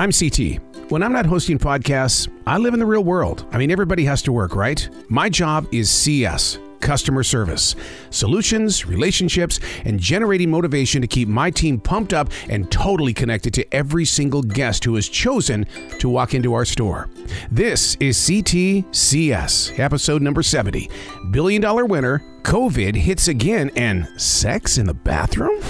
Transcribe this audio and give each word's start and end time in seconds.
I'm 0.00 0.12
CT. 0.12 0.62
When 0.90 1.02
I'm 1.02 1.12
not 1.12 1.26
hosting 1.26 1.58
podcasts, 1.58 2.26
I 2.46 2.56
live 2.56 2.72
in 2.72 2.80
the 2.80 2.86
real 2.86 3.04
world. 3.04 3.44
I 3.52 3.58
mean, 3.58 3.70
everybody 3.70 4.02
has 4.06 4.22
to 4.22 4.32
work, 4.32 4.56
right? 4.56 4.88
My 5.10 5.28
job 5.28 5.66
is 5.72 5.90
CS 5.90 6.58
customer 6.80 7.22
service, 7.22 7.76
solutions, 8.08 8.86
relationships, 8.86 9.60
and 9.84 10.00
generating 10.00 10.50
motivation 10.50 11.02
to 11.02 11.06
keep 11.06 11.28
my 11.28 11.50
team 11.50 11.78
pumped 11.78 12.14
up 12.14 12.30
and 12.48 12.70
totally 12.72 13.12
connected 13.12 13.52
to 13.52 13.74
every 13.74 14.06
single 14.06 14.40
guest 14.40 14.84
who 14.84 14.94
has 14.94 15.06
chosen 15.06 15.66
to 15.98 16.08
walk 16.08 16.32
into 16.32 16.54
our 16.54 16.64
store. 16.64 17.10
This 17.50 17.98
is 18.00 18.16
CTCS, 18.16 19.78
episode 19.78 20.22
number 20.22 20.42
70. 20.42 20.88
Billion 21.30 21.60
dollar 21.60 21.84
winner, 21.84 22.22
COVID 22.40 22.96
hits 22.96 23.28
again, 23.28 23.70
and 23.76 24.08
sex 24.18 24.78
in 24.78 24.86
the 24.86 24.94
bathroom? 24.94 25.60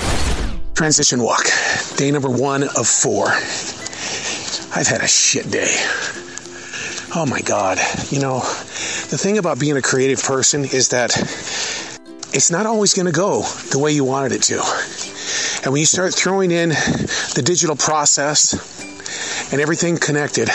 Transition 0.75 1.21
walk, 1.21 1.47
day 1.97 2.13
number 2.13 2.31
one 2.31 2.63
of 2.63 2.87
four. 2.87 3.33
I've 4.75 4.87
had 4.87 5.03
a 5.03 5.09
shit 5.09 5.51
day. 5.51 5.75
Oh 7.15 7.27
my 7.27 7.41
God. 7.41 7.79
You 8.11 8.21
know, 8.21 8.39
the 8.39 9.19
thing 9.19 9.39
about 9.39 9.59
being 9.59 9.77
a 9.77 9.83
creative 9.83 10.23
person 10.23 10.65
is 10.65 10.89
that 10.91 11.17
it's 12.33 12.51
not 12.51 12.67
always 12.67 12.95
going 12.95 13.07
to 13.07 13.13
go 13.13 13.43
the 13.71 13.79
way 13.79 13.91
you 13.93 14.05
wanted 14.05 14.33
it 14.33 14.43
to. 14.45 14.63
And 15.65 15.73
when 15.73 15.81
you 15.81 15.87
start 15.87 16.15
throwing 16.15 16.51
in 16.53 16.71
the 16.71 17.43
digital 17.45 17.77
process 17.77 18.55
and 19.53 19.61
everything 19.61 19.99
connected, 19.99 20.49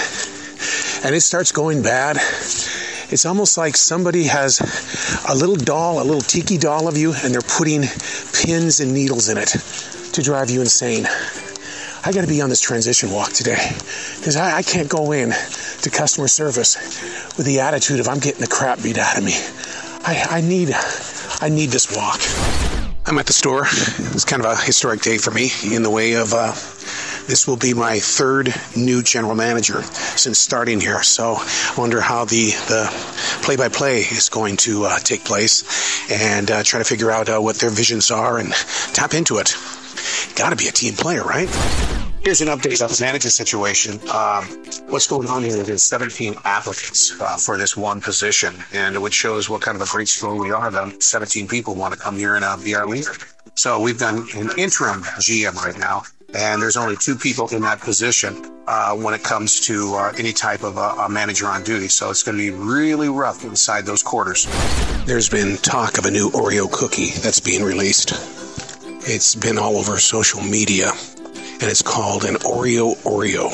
and 1.03 1.13
it 1.13 1.21
starts 1.21 1.51
going 1.51 1.83
bad, 1.83 2.17
it's 3.11 3.25
almost 3.25 3.57
like 3.57 3.77
somebody 3.77 4.23
has 4.23 4.59
a 5.29 5.35
little 5.35 5.55
doll, 5.55 6.01
a 6.01 6.05
little 6.05 6.21
tiki 6.21 6.57
doll 6.57 6.87
of 6.87 6.97
you, 6.97 7.13
and 7.23 7.33
they're 7.33 7.41
putting 7.41 7.83
pins 8.33 8.79
and 8.79 8.93
needles 8.93 9.29
in 9.29 9.37
it 9.37 9.49
to 10.13 10.23
drive 10.23 10.49
you 10.49 10.61
insane. 10.61 11.05
I 12.05 12.11
got 12.11 12.21
to 12.21 12.27
be 12.27 12.39
on 12.41 12.49
this 12.49 12.61
transition 12.61 13.09
walk 13.09 13.31
today 13.33 13.71
because 14.17 14.35
I, 14.35 14.57
I, 14.57 14.61
can't 14.61 14.87
go 14.87 15.11
in 15.11 15.31
to 15.31 15.89
customer 15.89 16.27
service 16.27 16.75
with 17.35 17.47
the 17.47 17.61
attitude 17.61 17.99
of 17.99 18.07
I'm 18.07 18.19
getting 18.19 18.41
the 18.41 18.47
crap 18.47 18.83
beat 18.83 18.99
out 18.99 19.17
of 19.17 19.23
me. 19.23 19.33
I, 20.05 20.37
I 20.37 20.41
need, 20.41 20.69
I 21.41 21.49
need 21.49 21.71
this 21.71 21.95
walk. 21.95 22.19
I'm 23.07 23.17
at 23.17 23.25
the 23.25 23.33
store. 23.33 23.63
It's 24.13 24.23
kind 24.23 24.45
of 24.45 24.51
a 24.51 24.55
historic 24.55 25.01
day 25.01 25.17
for 25.17 25.31
me 25.31 25.49
in 25.73 25.81
the 25.81 25.89
way 25.89 26.13
of. 26.13 26.31
Uh, 26.33 26.53
this 27.25 27.47
will 27.47 27.57
be 27.57 27.73
my 27.73 27.97
third 27.97 28.53
new 28.77 29.01
general 29.01 29.33
manager 29.33 29.81
since 29.81 30.37
starting 30.37 30.79
here. 30.79 31.01
So 31.01 31.37
I 31.39 31.73
wonder 31.75 32.01
how 32.01 32.25
the 32.25 32.51
the 32.67 32.87
play-by-play 33.41 34.01
is 34.01 34.29
going 34.29 34.57
to 34.57 34.85
uh, 34.85 34.99
take 34.99 35.25
place, 35.25 35.63
and 36.11 36.51
uh, 36.51 36.61
try 36.61 36.77
to 36.77 36.85
figure 36.85 37.09
out 37.09 37.29
uh, 37.29 37.39
what 37.39 37.55
their 37.55 37.71
visions 37.71 38.11
are 38.11 38.37
and 38.37 38.53
tap 38.93 39.15
into 39.15 39.39
it. 39.39 39.55
Got 40.35 40.51
to 40.51 40.55
be 40.55 40.67
a 40.67 40.71
team 40.71 40.93
player, 40.93 41.23
right? 41.23 41.49
Here's 42.25 42.41
an 42.41 42.47
update 42.47 42.81
on 42.81 42.89
the 42.89 42.97
manager 43.01 43.29
situation. 43.29 43.99
Um, 44.09 44.45
what's 44.89 45.05
going 45.05 45.27
on 45.27 45.43
here 45.43 45.57
is 45.57 45.83
17 45.83 46.33
applicants 46.43 47.21
uh, 47.21 47.37
for 47.37 47.55
this 47.55 47.77
one 47.77 48.01
position, 48.01 48.55
and 48.73 48.99
which 48.99 49.13
shows 49.13 49.47
what 49.47 49.61
kind 49.61 49.79
of 49.79 49.87
a 49.87 49.91
great 49.91 50.07
school 50.07 50.39
we 50.39 50.49
are. 50.49 50.71
That 50.71 51.03
17 51.03 51.47
people 51.47 51.75
want 51.75 51.93
to 51.93 51.99
come 51.99 52.17
here 52.17 52.35
and 52.35 52.43
uh, 52.43 52.57
be 52.57 52.73
our 52.73 52.87
leader. 52.87 53.11
So 53.53 53.79
we've 53.79 53.99
done 53.99 54.25
an 54.35 54.49
interim 54.57 55.03
GM 55.03 55.53
right 55.53 55.77
now, 55.77 56.01
and 56.33 56.59
there's 56.59 56.77
only 56.77 56.95
two 56.97 57.15
people 57.15 57.47
in 57.49 57.61
that 57.61 57.79
position 57.79 58.59
uh, 58.65 58.95
when 58.95 59.13
it 59.13 59.21
comes 59.21 59.59
to 59.67 59.93
uh, 59.93 60.13
any 60.17 60.33
type 60.33 60.63
of 60.63 60.77
a, 60.77 61.07
manager 61.07 61.45
on 61.45 61.61
duty. 61.61 61.89
So 61.89 62.09
it's 62.09 62.23
going 62.23 62.39
to 62.39 62.43
be 62.43 62.57
really 62.57 63.07
rough 63.07 63.43
inside 63.43 63.85
those 63.85 64.01
quarters. 64.01 64.47
There's 65.05 65.29
been 65.29 65.57
talk 65.57 65.99
of 65.99 66.07
a 66.07 66.11
new 66.11 66.31
Oreo 66.31 66.71
cookie 66.71 67.11
that's 67.21 67.39
being 67.39 67.61
released. 67.61 68.13
It's 69.07 69.35
been 69.35 69.59
all 69.59 69.77
over 69.77 69.99
social 69.99 70.41
media 70.41 70.91
and 71.61 71.63
it's 71.63 71.81
called 71.81 72.25
an 72.25 72.35
Oreo 72.35 72.95
Oreo. 73.03 73.49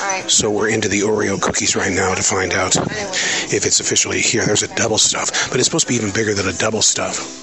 Right. 0.00 0.28
So 0.28 0.50
we're 0.50 0.70
into 0.70 0.88
the 0.88 1.00
Oreo 1.00 1.40
cookies 1.40 1.76
right 1.76 1.92
now 1.92 2.14
to 2.14 2.22
find 2.22 2.52
out 2.52 2.76
if 2.76 3.64
it's 3.64 3.80
officially 3.80 4.20
here. 4.20 4.44
There's 4.44 4.62
a 4.62 4.74
double 4.74 4.98
stuff, 4.98 5.50
but 5.50 5.58
it's 5.58 5.66
supposed 5.66 5.86
to 5.86 5.92
be 5.92 5.96
even 5.96 6.12
bigger 6.12 6.34
than 6.34 6.48
a 6.48 6.52
double 6.58 6.82
stuff. 6.82 7.38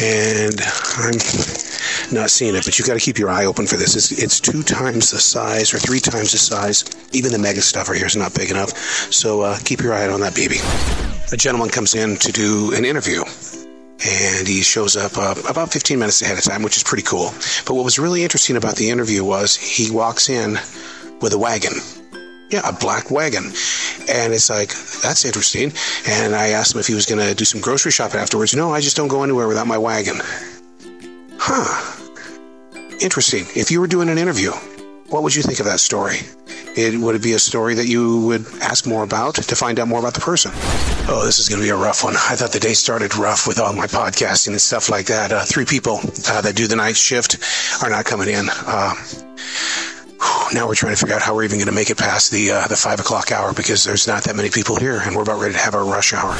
And 0.00 0.60
I'm 0.96 1.18
not 2.14 2.30
seeing 2.30 2.54
it, 2.54 2.64
but 2.64 2.78
you've 2.78 2.86
got 2.86 2.94
to 2.94 3.00
keep 3.00 3.18
your 3.18 3.30
eye 3.30 3.44
open 3.44 3.66
for 3.66 3.76
this. 3.76 3.96
It's, 3.96 4.12
it's, 4.12 4.40
two 4.40 4.62
times 4.62 5.10
the 5.10 5.18
size 5.18 5.74
or 5.74 5.78
three 5.78 6.00
times 6.00 6.32
the 6.32 6.38
size. 6.38 6.84
Even 7.12 7.32
the 7.32 7.38
mega 7.38 7.60
stuffer 7.60 7.94
here 7.94 8.06
is 8.06 8.16
not 8.16 8.34
big 8.34 8.50
enough. 8.50 8.70
So 9.12 9.42
uh, 9.42 9.58
keep 9.64 9.80
your 9.80 9.94
eye 9.94 10.08
on 10.08 10.20
that 10.20 10.34
baby. 10.34 10.58
A 11.32 11.36
gentleman 11.36 11.68
comes 11.68 11.94
in 11.94 12.16
to 12.16 12.32
do 12.32 12.72
an 12.74 12.84
interview 12.84 13.24
and 14.06 14.46
he 14.46 14.62
shows 14.62 14.96
up 14.96 15.16
uh, 15.16 15.34
about 15.48 15.72
15 15.72 15.98
minutes 15.98 16.22
ahead 16.22 16.38
of 16.38 16.44
time, 16.44 16.62
which 16.62 16.76
is 16.76 16.82
pretty 16.82 17.02
cool. 17.02 17.30
But 17.66 17.74
what 17.74 17.84
was 17.84 17.98
really 17.98 18.22
interesting 18.22 18.56
about 18.56 18.76
the 18.76 18.90
interview 18.90 19.24
was 19.24 19.56
he 19.56 19.90
walks 19.90 20.28
in 20.28 20.58
with 21.20 21.32
a 21.32 21.38
wagon. 21.38 21.72
Yeah, 22.50 22.66
a 22.66 22.72
black 22.72 23.10
wagon. 23.10 23.44
And 24.08 24.32
it's 24.32 24.48
like, 24.48 24.70
that's 25.02 25.24
interesting. 25.24 25.72
And 26.06 26.34
I 26.34 26.48
asked 26.48 26.74
him 26.74 26.80
if 26.80 26.86
he 26.86 26.94
was 26.94 27.06
going 27.06 27.26
to 27.26 27.34
do 27.34 27.44
some 27.44 27.60
grocery 27.60 27.92
shopping 27.92 28.20
afterwards. 28.20 28.54
No, 28.54 28.72
I 28.72 28.80
just 28.80 28.96
don't 28.96 29.08
go 29.08 29.22
anywhere 29.22 29.48
without 29.48 29.66
my 29.66 29.78
wagon. 29.78 30.16
Huh. 31.38 31.94
Interesting. 33.00 33.44
If 33.54 33.70
you 33.70 33.80
were 33.80 33.86
doing 33.86 34.08
an 34.08 34.18
interview, 34.18 34.52
what 35.08 35.22
would 35.22 35.34
you 35.34 35.42
think 35.42 35.60
of 35.60 35.66
that 35.66 35.80
story? 35.80 36.18
It, 36.78 36.96
would 37.00 37.20
be 37.20 37.32
a 37.32 37.40
story 37.40 37.74
that 37.74 37.86
you 37.86 38.20
would 38.26 38.46
ask 38.62 38.86
more 38.86 39.02
about 39.02 39.34
to 39.34 39.56
find 39.56 39.80
out 39.80 39.88
more 39.88 39.98
about 39.98 40.14
the 40.14 40.20
person? 40.20 40.52
Oh, 41.08 41.22
this 41.24 41.40
is 41.40 41.48
going 41.48 41.60
to 41.60 41.66
be 41.66 41.70
a 41.70 41.76
rough 41.76 42.04
one. 42.04 42.14
I 42.14 42.36
thought 42.36 42.52
the 42.52 42.60
day 42.60 42.72
started 42.72 43.16
rough 43.16 43.48
with 43.48 43.58
all 43.58 43.72
my 43.72 43.88
podcasting 43.88 44.48
and 44.48 44.60
stuff 44.60 44.88
like 44.88 45.06
that. 45.06 45.32
Uh, 45.32 45.44
three 45.44 45.64
people 45.64 45.98
uh, 46.28 46.40
that 46.40 46.54
do 46.54 46.68
the 46.68 46.76
night 46.76 46.96
shift 46.96 47.42
are 47.82 47.90
not 47.90 48.04
coming 48.04 48.28
in. 48.28 48.46
Uh, 48.64 48.94
now 50.52 50.66
we're 50.66 50.74
trying 50.74 50.94
to 50.94 51.00
figure 51.00 51.14
out 51.14 51.22
how 51.22 51.34
we're 51.34 51.44
even 51.44 51.58
going 51.58 51.68
to 51.68 51.74
make 51.74 51.90
it 51.90 51.98
past 51.98 52.30
the 52.30 52.50
uh, 52.50 52.66
the 52.68 52.76
five 52.76 53.00
o'clock 53.00 53.32
hour 53.32 53.52
because 53.52 53.84
there's 53.84 54.06
not 54.06 54.24
that 54.24 54.36
many 54.36 54.50
people 54.50 54.76
here, 54.76 55.00
and 55.04 55.14
we're 55.14 55.22
about 55.22 55.40
ready 55.40 55.54
to 55.54 55.60
have 55.60 55.74
our 55.74 55.84
rush 55.84 56.12
hour. 56.12 56.34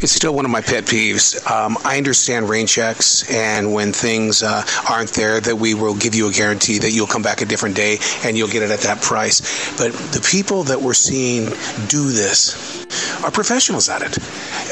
It's 0.00 0.12
still 0.12 0.32
one 0.32 0.44
of 0.44 0.50
my 0.50 0.60
pet 0.60 0.84
peeves. 0.84 1.44
Um, 1.50 1.76
I 1.84 1.96
understand 1.96 2.48
rain 2.48 2.68
checks, 2.68 3.28
and 3.34 3.72
when 3.72 3.92
things 3.92 4.44
uh, 4.44 4.62
aren't 4.88 5.10
there, 5.10 5.40
that 5.40 5.56
we 5.56 5.74
will 5.74 5.96
give 5.96 6.14
you 6.14 6.28
a 6.28 6.32
guarantee 6.32 6.78
that 6.78 6.92
you'll 6.92 7.08
come 7.08 7.22
back 7.22 7.40
a 7.40 7.44
different 7.44 7.74
day 7.74 7.98
and 8.24 8.36
you'll 8.36 8.48
get 8.48 8.62
it 8.62 8.70
at 8.70 8.80
that 8.80 9.02
price. 9.02 9.40
But 9.76 9.92
the 9.92 10.24
people 10.30 10.62
that 10.64 10.80
we're 10.80 10.94
seeing 10.94 11.46
do 11.88 12.12
this 12.12 12.86
are 13.24 13.32
professionals 13.32 13.88
at 13.88 14.02
it. 14.02 14.18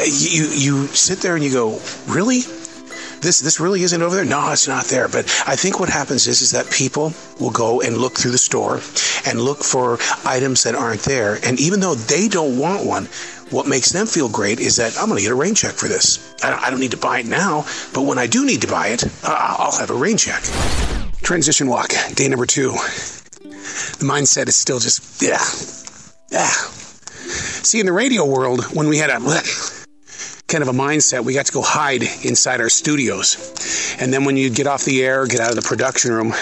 You 0.07 0.45
you 0.53 0.87
sit 0.89 1.19
there 1.19 1.35
and 1.35 1.45
you 1.45 1.53
go, 1.53 1.81
really? 2.07 2.43
This 3.21 3.41
this 3.41 3.60
really 3.60 3.82
isn't 3.82 4.03
over 4.03 4.15
there. 4.15 4.25
No, 4.25 4.50
it's 4.53 4.69
not 4.69 4.87
there. 4.87 5.09
But 5.09 5.25
I 5.47 5.56
think 5.56 5.81
what 5.81 5.88
happens 5.88 6.27
is 6.27 6.43
is 6.43 6.50
that 6.53 6.71
people 6.71 7.12
will 7.41 7.50
go 7.50 7.81
and 7.81 7.97
look 7.97 8.15
through 8.15 8.32
the 8.32 8.38
store 8.38 8.81
and 9.27 9.41
look 9.41 9.59
for 9.59 9.99
items 10.25 10.62
that 10.65 10.75
aren't 10.75 11.03
there. 11.03 11.38
And 11.44 11.60
even 11.60 11.81
though 11.81 11.94
they 11.94 12.28
don't 12.28 12.59
want 12.59 12.87
one, 12.87 13.09
what 13.50 13.69
makes 13.69 13.91
them 13.91 14.06
feel 14.06 14.28
great 14.28 14.59
is 14.59 14.77
that 14.77 14.97
I'm 14.99 15.06
going 15.06 15.19
to 15.19 15.22
get 15.22 15.31
a 15.31 15.37
rain 15.37 15.54
check 15.54 15.75
for 15.75 15.88
this. 15.88 16.34
I 16.43 16.71
don't, 16.71 16.81
need 16.81 16.91
to 16.91 16.97
buy 16.97 17.21
it 17.21 17.27
now, 17.27 17.65
but 17.94 18.03
when 18.03 18.19
I 18.19 18.27
do 18.27 18.44
need 18.44 18.60
to 18.62 18.69
buy 18.69 18.88
it, 18.88 19.04
I'll 19.22 19.78
have 19.78 19.91
a 19.91 19.94
rain 19.94 20.16
check. 20.16 20.43
Transition 21.22 21.69
walk, 21.69 21.91
day 22.15 22.28
number 22.28 22.47
two. 22.47 22.72
The 22.72 24.04
mindset 24.04 24.48
is 24.48 24.56
still 24.56 24.78
just, 24.78 25.22
yeah, 25.22 25.38
yeah. 26.31 26.50
See, 27.62 27.81
in 27.81 27.87
the 27.87 27.93
radio 27.93 28.25
world, 28.25 28.65
when 28.75 28.88
we 28.88 28.98
had 28.98 29.10
a 29.10 29.19
kind 30.49 30.62
of 30.62 30.69
a 30.69 30.73
mindset. 30.73 31.25
We 31.25 31.34
got 31.34 31.47
to 31.47 31.53
go 31.53 31.62
hide 31.62 32.03
inside 32.25 32.61
our 32.61 32.69
studios. 32.69 33.97
And 34.01 34.12
then 34.12 34.25
when 34.25 34.37
you'd 34.37 34.55
get 34.55 34.67
off 34.67 34.84
the 34.84 35.05
air, 35.05 35.27
get 35.27 35.41
out 35.41 35.51
of 35.51 35.57
the 35.57 35.62
production 35.62 36.12
room, 36.12 36.33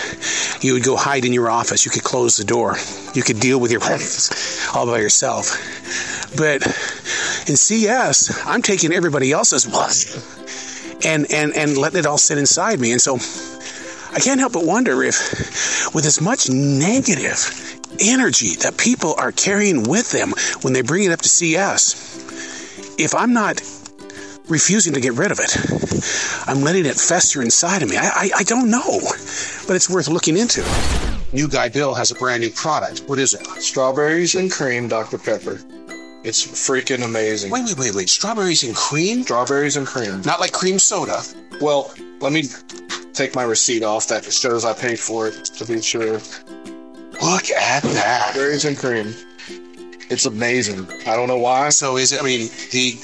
you 0.61 0.75
would 0.75 0.85
go 0.85 0.97
hide 0.97 1.25
in 1.25 1.33
your 1.33 1.49
office. 1.49 1.85
You 1.85 1.91
could 1.91 2.05
close 2.05 2.37
the 2.37 2.45
door. 2.45 2.77
You 3.15 3.23
could 3.23 3.41
deal 3.41 3.59
with 3.59 3.71
your 3.71 3.81
problems 3.81 4.69
all 4.75 4.87
by 4.87 4.99
yourself. 4.99 5.57
But 6.37 6.67
in 7.49 7.57
CS, 7.57 8.47
I'm 8.47 8.61
taking 8.61 8.93
everybody 8.93 9.33
else's 9.33 9.67
and, 11.05 11.27
and, 11.33 11.55
and 11.55 11.79
letting 11.79 12.01
it 12.01 12.07
all 12.07 12.19
sit 12.19 12.39
inside 12.39 12.81
me. 12.81 12.93
And 12.93 13.01
so 13.01 13.17
I 14.15 14.21
can't 14.21 14.41
help 14.41 14.53
but 14.53 14.65
wonder 14.65 15.03
if, 15.03 15.95
with 15.95 16.05
as 16.05 16.21
much 16.21 16.51
negative 16.51 17.81
energy 18.01 18.57
that 18.57 18.77
people 18.77 19.15
are 19.19 19.33
carrying 19.33 19.85
with 19.85 20.13
them 20.13 20.33
when 20.63 20.73
they 20.73 20.83
bring 20.83 21.05
it 21.05 21.13
up 21.13 21.21
to 21.21 21.29
CS, 21.29 22.15
if 22.99 23.15
I'm 23.15 23.33
not 23.33 23.61
refusing 24.49 24.93
to 24.95 25.01
get 25.01 25.15
rid 25.15 25.31
of 25.31 25.41
it. 25.41 25.57
I'm 26.47 26.63
letting 26.63 26.87
it 26.87 26.97
fester 26.97 27.43
inside 27.43 27.83
of 27.83 27.89
me. 27.89 27.97
I, 27.97 28.07
I, 28.07 28.31
I 28.39 28.43
don't 28.43 28.71
know, 28.71 29.01
but 29.67 29.77
it's 29.77 29.89
worth 29.89 30.09
looking 30.09 30.37
into. 30.37 30.63
New 31.33 31.49
Guy 31.49 31.69
Bill 31.69 31.95
has 31.95 32.11
a 32.11 32.15
brand 32.15 32.43
new 32.43 32.51
product. 32.51 33.01
What 33.07 33.19
is 33.19 33.35
it? 33.35 33.45
Strawberries 33.61 34.35
and 34.35 34.51
cream 34.51 34.89
Dr. 34.89 35.19
Pepper. 35.19 35.59
It's 36.23 36.47
freaking 36.47 37.05
amazing. 37.05 37.51
Wait, 37.51 37.65
wait, 37.65 37.79
wait, 37.79 37.95
wait. 37.95 38.09
Strawberries 38.09 38.63
and 38.63 38.75
cream? 38.75 39.25
Strawberries 39.25 39.77
and 39.77 39.87
cream. 39.87 40.23
Not 40.23 40.41
like 40.41 40.53
cream 40.53 40.79
soda. 40.79 41.21
Well, 41.61 41.93
let 42.21 42.33
me 42.33 42.45
take 43.13 43.35
my 43.35 43.43
receipt 43.43 43.83
off 43.83 44.09
that 44.09 44.25
shows 44.25 44.65
I 44.65 44.73
paid 44.73 44.99
for 44.99 45.29
it 45.29 45.45
to 45.45 45.67
be 45.67 45.83
sure. 45.83 46.21
Look 47.23 47.51
at 47.51 47.83
that. 47.83 48.31
Strawberries 48.31 48.65
and 48.65 48.77
cream. 48.77 49.15
It's 50.11 50.27
amazing. 50.27 50.89
I 51.07 51.17
don't 51.17 51.29
know 51.29 51.39
why. 51.39 51.71
So 51.71 51.97
is 51.97 52.13
it? 52.13 52.21
I 52.21 52.25
mean, 52.25 52.49
the 52.73 52.99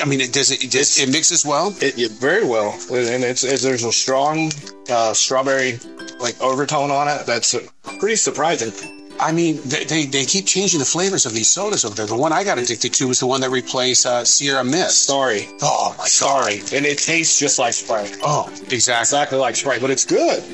I 0.00 0.04
mean, 0.04 0.20
it 0.20 0.32
does 0.32 0.50
it, 0.50 0.64
it 0.64 0.70
does 0.70 0.98
it 0.98 1.10
mixes 1.10 1.44
well? 1.44 1.74
It, 1.80 1.98
it, 1.98 2.12
very 2.12 2.46
well, 2.46 2.72
and 2.90 3.24
it's, 3.24 3.44
it's 3.44 3.62
there's 3.62 3.84
a 3.84 3.92
strong 3.92 4.50
uh, 4.90 5.12
strawberry 5.12 5.78
like 6.20 6.40
overtone 6.40 6.90
on 6.90 7.08
it. 7.08 7.26
That's 7.26 7.54
pretty 7.98 8.16
surprising. 8.16 8.72
I 9.20 9.32
mean, 9.32 9.58
they, 9.64 9.84
they, 9.84 10.06
they 10.06 10.24
keep 10.24 10.46
changing 10.46 10.78
the 10.78 10.86
flavors 10.86 11.26
of 11.26 11.34
these 11.34 11.48
sodas 11.48 11.84
over 11.84 11.94
there. 11.94 12.06
The 12.06 12.16
one 12.16 12.32
I 12.32 12.44
got 12.44 12.58
addicted 12.58 12.94
to 12.94 13.08
was 13.08 13.18
the 13.18 13.26
one 13.26 13.40
that 13.40 13.50
replaced 13.50 14.06
uh, 14.06 14.24
Sierra 14.24 14.62
Mist. 14.62 15.06
Sorry. 15.06 15.48
Oh 15.60 15.94
my 15.98 16.06
Sorry. 16.06 16.60
And 16.72 16.86
it 16.86 16.98
tastes 16.98 17.38
just 17.38 17.58
like 17.58 17.72
Sprite. 17.72 18.16
Oh, 18.22 18.48
exactly. 18.70 19.00
Exactly 19.00 19.38
like 19.38 19.56
Sprite, 19.56 19.80
but 19.80 19.90
it's 19.90 20.04
good. 20.04 20.44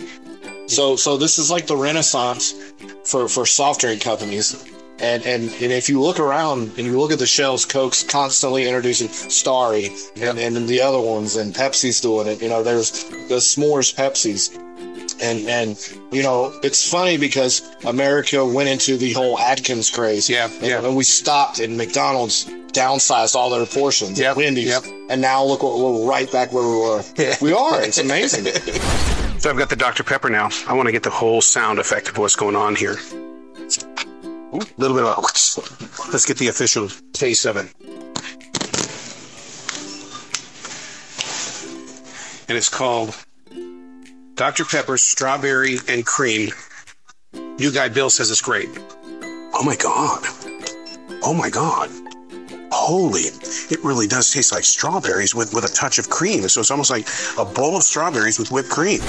So 0.67 0.97
so 0.97 1.19
this 1.19 1.39
is 1.39 1.51
like 1.51 1.67
the 1.67 1.77
renaissance 1.77 2.55
for, 3.05 3.29
for 3.29 3.45
soft 3.45 3.83
drink 3.83 4.01
companies. 4.01 4.74
And, 5.01 5.25
and 5.27 5.43
and 5.45 5.73
if 5.73 5.89
you 5.89 6.01
look 6.01 6.21
around 6.21 6.71
and 6.79 6.87
you 6.87 6.99
look 7.01 7.11
at 7.11 7.19
the 7.19 7.27
shelves, 7.27 7.65
Coke's 7.65 8.05
constantly 8.05 8.65
introducing 8.67 9.09
Starry 9.09 9.91
and, 10.17 10.39
and 10.39 10.69
the 10.69 10.81
other 10.81 11.01
ones, 11.01 11.35
and 11.37 11.53
Pepsi's 11.53 12.01
doing 12.01 12.29
it. 12.29 12.41
You 12.41 12.49
know, 12.49 12.63
there's 12.63 13.05
the 13.05 13.37
S'mores 13.41 13.93
Pepsi's. 13.95 14.57
And 15.21 15.49
and 15.49 15.77
you 16.13 16.23
know, 16.23 16.53
it's 16.63 16.89
funny 16.89 17.17
because 17.17 17.63
America 17.85 18.45
went 18.45 18.69
into 18.69 18.97
the 18.97 19.13
whole 19.13 19.39
Atkins 19.39 19.91
craze. 19.91 20.29
Yeah, 20.31 20.49
And, 20.49 20.63
yeah. 20.63 20.85
and 20.85 20.97
we 20.97 21.05
stopped 21.05 21.59
and 21.59 21.77
McDonald's 21.77 22.47
downsized 22.73 23.35
all 23.35 23.51
their 23.51 23.67
portions. 23.67 24.19
Yep, 24.19 24.37
Wendy's. 24.37 24.67
yep. 24.69 24.85
And 25.11 25.21
now 25.21 25.45
look 25.45 25.63
what 25.63 25.77
we're 25.79 26.09
right 26.09 26.31
back 26.33 26.53
where 26.53 26.65
we 26.69 26.77
were. 26.77 27.03
we 27.41 27.53
are. 27.53 27.83
It's 27.83 27.99
amazing. 27.99 28.47
So 29.37 29.51
I've 29.51 29.59
got 29.59 29.69
the 29.69 29.77
Dr. 29.77 30.05
Pepper 30.05 30.31
now. 30.31 30.49
I 30.67 30.73
want 30.73 30.87
to 30.87 30.93
get 30.93 31.03
the 31.03 31.11
whole 31.11 31.43
sound 31.43 31.79
effect 31.79 32.09
of 32.09 32.17
what's 32.17 32.35
going 32.35 32.57
on 32.57 32.77
here. 32.77 32.97
A 34.55 34.59
little 34.77 34.97
bit 34.97 35.05
of 35.05 35.19
a, 35.19 35.21
let's 36.13 36.27
get 36.27 36.39
the 36.39 36.47
official 36.47 36.89
taste 37.13 37.45
of 37.45 37.57
it. 37.57 37.67
And 42.49 42.57
it's 42.57 42.69
called 42.69 43.17
Dr. 44.37 44.65
Pepper 44.65 44.97
Strawberry 44.97 45.79
and 45.89 46.07
Cream. 46.07 46.51
New 47.33 47.73
guy 47.73 47.89
Bill 47.89 48.11
says 48.11 48.31
it's 48.31 48.41
great. 48.41 48.69
Oh 49.55 49.65
my 49.65 49.75
God. 49.75 50.23
Oh 51.25 51.35
my 51.37 51.51
God. 51.51 51.91
Holy, 52.71 53.23
it 53.23 53.83
really 53.83 54.07
does 54.07 54.33
taste 54.33 54.53
like 54.53 54.63
strawberries 54.63 55.35
with, 55.35 55.53
with 55.53 55.65
a 55.65 55.75
touch 55.75 55.99
of 55.99 56.11
cream. 56.11 56.49
So 56.49 56.61
it's 56.61 56.71
almost 56.71 56.91
like 56.91 57.09
a 57.39 57.45
bowl 57.45 57.77
of 57.77 57.83
strawberries 57.83 58.39
with 58.39 58.53
whipped 58.53 58.71
cream. 58.71 59.01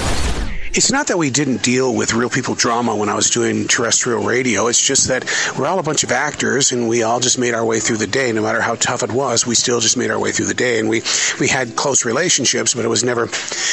It's 0.75 0.92
not 0.92 1.07
that 1.07 1.18
we 1.18 1.30
didn't 1.30 1.63
deal 1.63 1.95
with 1.95 2.13
real 2.13 2.30
people 2.30 2.54
drama 2.54 2.94
when 2.94 3.07
I 3.07 3.16
was 3.16 3.30
doing 3.30 3.66
terrestrial 3.66 4.25
radio. 4.25 4.68
It's 4.68 4.81
just 4.81 5.07
that 5.07 5.24
we're 5.57 5.68
all 5.68 5.80
a 5.80 5.83
bunch 5.83 6.04
of 6.04 6.12
actors 6.12 6.74
and 6.74 6.89
we 6.89 7.01
all 7.01 7.22
just 7.22 7.39
made 7.39 7.54
our 7.54 7.63
way 7.63 7.80
through 7.80 7.95
the 7.95 8.07
day. 8.07 8.33
No 8.33 8.42
matter 8.42 8.60
how 8.60 8.75
tough 8.75 9.01
it 9.01 9.10
was, 9.10 9.48
we 9.48 9.56
still 9.56 9.80
just 9.80 9.95
made 9.95 10.12
our 10.12 10.19
way 10.19 10.33
through 10.33 10.48
the 10.48 10.54
day. 10.54 10.77
And 10.81 10.89
we, 10.89 11.01
we 11.39 11.48
had 11.48 11.77
close 11.77 12.04
relationships, 12.04 12.74
but 12.74 12.83
it 12.83 12.89
was 12.89 13.06
never, 13.06 13.30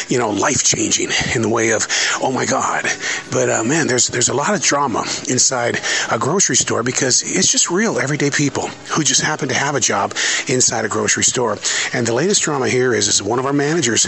you 0.06 0.16
know, 0.16 0.30
life 0.30 0.62
changing 0.62 1.08
in 1.34 1.42
the 1.42 1.48
way 1.48 1.72
of, 1.72 1.88
oh 2.22 2.30
my 2.30 2.46
God. 2.46 2.84
But 3.32 3.50
uh, 3.50 3.64
man, 3.64 3.88
there's, 3.88 4.06
there's 4.06 4.28
a 4.28 4.34
lot 4.34 4.54
of 4.54 4.62
drama 4.62 5.00
inside 5.28 5.80
a 6.12 6.20
grocery 6.20 6.54
store 6.54 6.84
because 6.84 7.24
it's 7.24 7.50
just 7.50 7.68
real 7.68 7.98
everyday 7.98 8.30
people 8.30 8.68
who 8.94 9.02
just 9.02 9.22
happen 9.22 9.48
to 9.48 9.56
have 9.56 9.74
a 9.74 9.80
job 9.80 10.12
inside 10.46 10.84
a 10.84 10.88
grocery 10.88 11.24
store. 11.24 11.58
And 11.92 12.06
the 12.06 12.14
latest 12.14 12.42
drama 12.42 12.68
here 12.68 12.94
is, 12.94 13.08
is 13.08 13.20
one 13.20 13.40
of 13.40 13.46
our 13.46 13.52
managers 13.52 14.06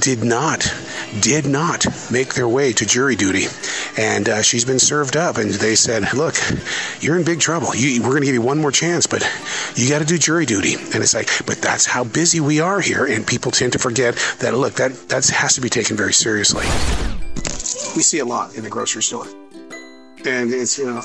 did 0.00 0.24
not, 0.24 0.72
did 1.20 1.44
not 1.44 1.84
make 2.10 2.34
their 2.34 2.48
way 2.48 2.72
to 2.72 2.86
jury 2.86 3.16
duty. 3.16 3.46
And 3.96 4.28
uh, 4.28 4.42
she's 4.42 4.64
been 4.64 4.78
served 4.78 5.16
up. 5.16 5.36
And 5.36 5.50
they 5.50 5.74
said, 5.74 6.12
look, 6.14 6.34
you're 7.00 7.16
in 7.16 7.24
big 7.24 7.40
trouble. 7.40 7.74
You, 7.74 8.02
we're 8.02 8.10
going 8.10 8.22
to 8.22 8.26
give 8.26 8.34
you 8.34 8.42
one 8.42 8.58
more 8.58 8.72
chance, 8.72 9.06
but 9.06 9.22
you 9.74 9.88
got 9.88 10.00
to 10.00 10.04
do 10.04 10.18
jury 10.18 10.46
duty. 10.46 10.74
And 10.74 10.96
it's 10.96 11.14
like, 11.14 11.28
but 11.46 11.58
that's 11.58 11.86
how 11.86 12.04
busy 12.04 12.40
we 12.40 12.60
are 12.60 12.80
here. 12.80 13.06
And 13.06 13.26
people 13.26 13.50
tend 13.50 13.72
to 13.72 13.78
forget 13.78 14.14
that, 14.40 14.54
look, 14.54 14.74
that, 14.74 14.92
that 15.08 15.26
has 15.28 15.54
to 15.54 15.60
be 15.60 15.68
taken 15.68 15.96
very 15.96 16.12
seriously. 16.12 16.64
We 17.96 18.02
see 18.02 18.20
a 18.20 18.24
lot 18.24 18.54
in 18.54 18.64
the 18.64 18.70
grocery 18.70 19.02
store. 19.02 19.26
And 20.24 20.52
it's, 20.52 20.78
you 20.78 20.86
know, 20.86 21.02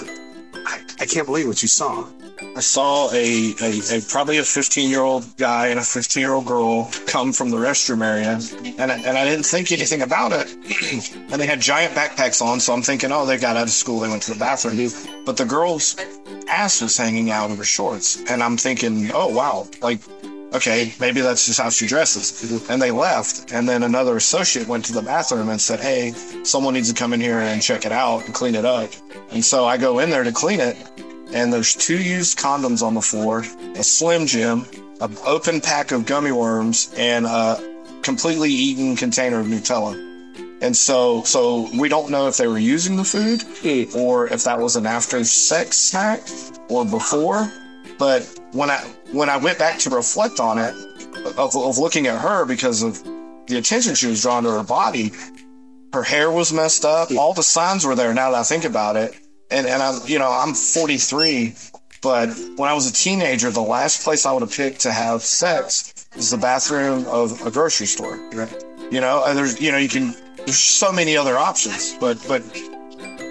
I, 0.66 0.81
I 1.00 1.06
can't 1.06 1.25
believe 1.25 1.48
what 1.48 1.62
you 1.62 1.68
saw. 1.68 2.07
I 2.41 2.59
saw 2.59 3.12
a, 3.12 3.53
a, 3.62 3.97
a 3.97 4.01
probably 4.07 4.38
a 4.38 4.44
15 4.44 4.89
year 4.89 5.01
old 5.01 5.38
guy 5.38 5.68
and 5.68 5.80
a 5.80 5.83
15 5.83 6.21
year 6.21 6.33
old 6.33 6.45
girl 6.45 6.89
come 7.06 7.33
from 7.33 7.50
the 7.50 7.57
restroom 7.57 8.03
area, 8.03 8.39
and 8.77 8.91
I, 8.91 8.97
and 8.97 9.18
I 9.18 9.25
didn't 9.25 9.45
think 9.45 9.71
anything 9.71 10.01
about 10.01 10.31
it. 10.33 10.51
and 11.31 11.41
they 11.41 11.45
had 11.45 11.62
giant 11.62 11.94
backpacks 11.94 12.41
on, 12.41 12.59
so 12.59 12.74
I'm 12.74 12.81
thinking, 12.81 13.12
oh, 13.12 13.25
they 13.25 13.38
got 13.38 13.57
out 13.57 13.63
of 13.63 13.71
school, 13.71 14.00
they 14.00 14.09
went 14.09 14.24
to 14.24 14.33
the 14.33 14.39
bathroom. 14.39 14.89
But 15.25 15.38
the 15.38 15.45
girl's 15.45 15.95
ass 16.47 16.81
was 16.81 16.97
hanging 16.97 17.31
out 17.31 17.51
of 17.51 17.57
her 17.57 17.63
shorts, 17.63 18.21
and 18.30 18.41
I'm 18.41 18.57
thinking, 18.57 19.12
oh 19.13 19.27
wow, 19.27 19.68
like. 19.81 20.00
Okay, 20.53 20.94
maybe 21.00 21.19
that's 21.21 21.47
just 21.47 21.59
how 21.59 21.71
she 21.71 21.88
dresses. 21.88 22.69
And 22.69 22.80
they 22.80 22.91
left. 22.91 23.51
And 23.51 23.68
then 23.68 23.81
another 23.81 24.15
associate 24.18 24.68
went 24.68 24.85
to 24.85 24.94
the 24.94 25.01
bathroom 25.01 25.50
and 25.50 25.59
said, 25.59 25.80
Hey, 25.80 26.12
someone 26.44 26.75
needs 26.75 26.94
to 26.94 26.95
come 26.95 27.12
in 27.12 27.19
here 27.19 27.39
and 27.39 27.59
check 27.59 27.88
it 27.88 27.91
out 27.91 28.25
and 28.25 28.35
clean 28.35 28.53
it 28.53 28.63
up. 28.63 28.91
And 29.31 29.44
so 29.44 29.65
I 29.65 29.77
go 29.77 29.97
in 29.97 30.12
there 30.12 30.24
to 30.24 30.31
clean 30.31 30.59
it 30.59 30.77
and 31.33 31.51
there's 31.51 31.75
two 31.75 32.01
used 32.01 32.38
condoms 32.38 32.81
on 32.81 32.94
the 32.94 33.01
floor, 33.01 33.44
a 33.75 33.83
Slim 33.83 34.27
Jim, 34.27 34.65
an 35.01 35.18
open 35.25 35.59
pack 35.59 35.91
of 35.91 36.06
gummy 36.06 36.31
worms, 36.31 36.94
and 36.95 37.25
a 37.25 37.59
completely 38.03 38.51
eaten 38.51 38.95
container 38.95 39.39
of 39.39 39.47
Nutella. 39.47 40.12
And 40.62 40.77
so, 40.77 41.24
so 41.24 41.69
we 41.77 41.89
don't 41.89 42.09
know 42.09 42.27
if 42.27 42.38
they 42.38 42.47
were 42.47 42.57
using 42.57 42.95
the 42.95 43.03
food 43.03 43.41
hmm. 43.41 43.97
or 43.97 44.27
if 44.27 44.45
that 44.45 44.59
was 44.59 44.75
an 44.75 44.85
after 44.85 45.24
sex 45.25 45.77
snack 45.77 46.21
or 46.69 46.85
before. 46.85 47.51
But 48.00 48.24
when 48.53 48.69
I 48.69 48.77
when 49.12 49.30
I 49.30 49.38
went 49.38 49.59
back 49.59 49.77
to 49.80 49.89
reflect 49.89 50.39
on 50.39 50.57
it, 50.57 50.74
of, 51.38 51.56
of 51.56 51.77
looking 51.77 52.07
at 52.07 52.19
her 52.19 52.45
because 52.45 52.81
of 52.81 53.03
the 53.47 53.57
attention 53.57 53.95
she 53.95 54.07
was 54.07 54.21
drawn 54.21 54.44
to 54.44 54.51
her 54.51 54.63
body, 54.63 55.12
her 55.91 56.03
hair 56.03 56.31
was 56.31 56.53
messed 56.53 56.85
up. 56.85 57.12
All 57.12 57.33
the 57.33 57.44
signs 57.44 57.85
were 57.85 57.95
there. 57.95 58.13
Now 58.13 58.31
that 58.31 58.39
I 58.39 58.44
think 58.44 58.63
about 58.63 58.95
it, 58.95 59.19
and 59.54 59.68
and 59.68 59.82
I'm 59.82 60.02
you 60.06 60.20
know 60.20 60.30
I'm 60.32 60.54
43, 60.54 61.56
but 62.02 62.30
when 62.58 62.70
I 62.70 62.74
was 62.74 62.90
a 62.90 62.94
teenager, 62.94 63.52
the 63.52 63.62
last 63.62 64.04
place 64.04 64.26
I 64.26 64.34
would 64.34 64.42
have 64.42 64.52
picked 64.52 64.82
to 64.82 64.92
have 64.92 65.22
sex 65.22 66.08
is 66.16 66.32
the 66.32 66.38
bathroom 66.38 67.06
of 67.08 67.46
a 67.46 67.52
grocery 67.52 67.88
store. 67.88 68.18
You 68.92 69.02
know, 69.02 69.24
and 69.26 69.38
there's 69.38 69.62
you 69.62 69.72
know 69.72 69.78
you 69.78 69.90
can 69.90 70.16
there's 70.38 70.58
so 70.58 70.92
many 70.92 71.16
other 71.16 71.38
options, 71.38 71.96
but 72.00 72.24
but 72.28 72.42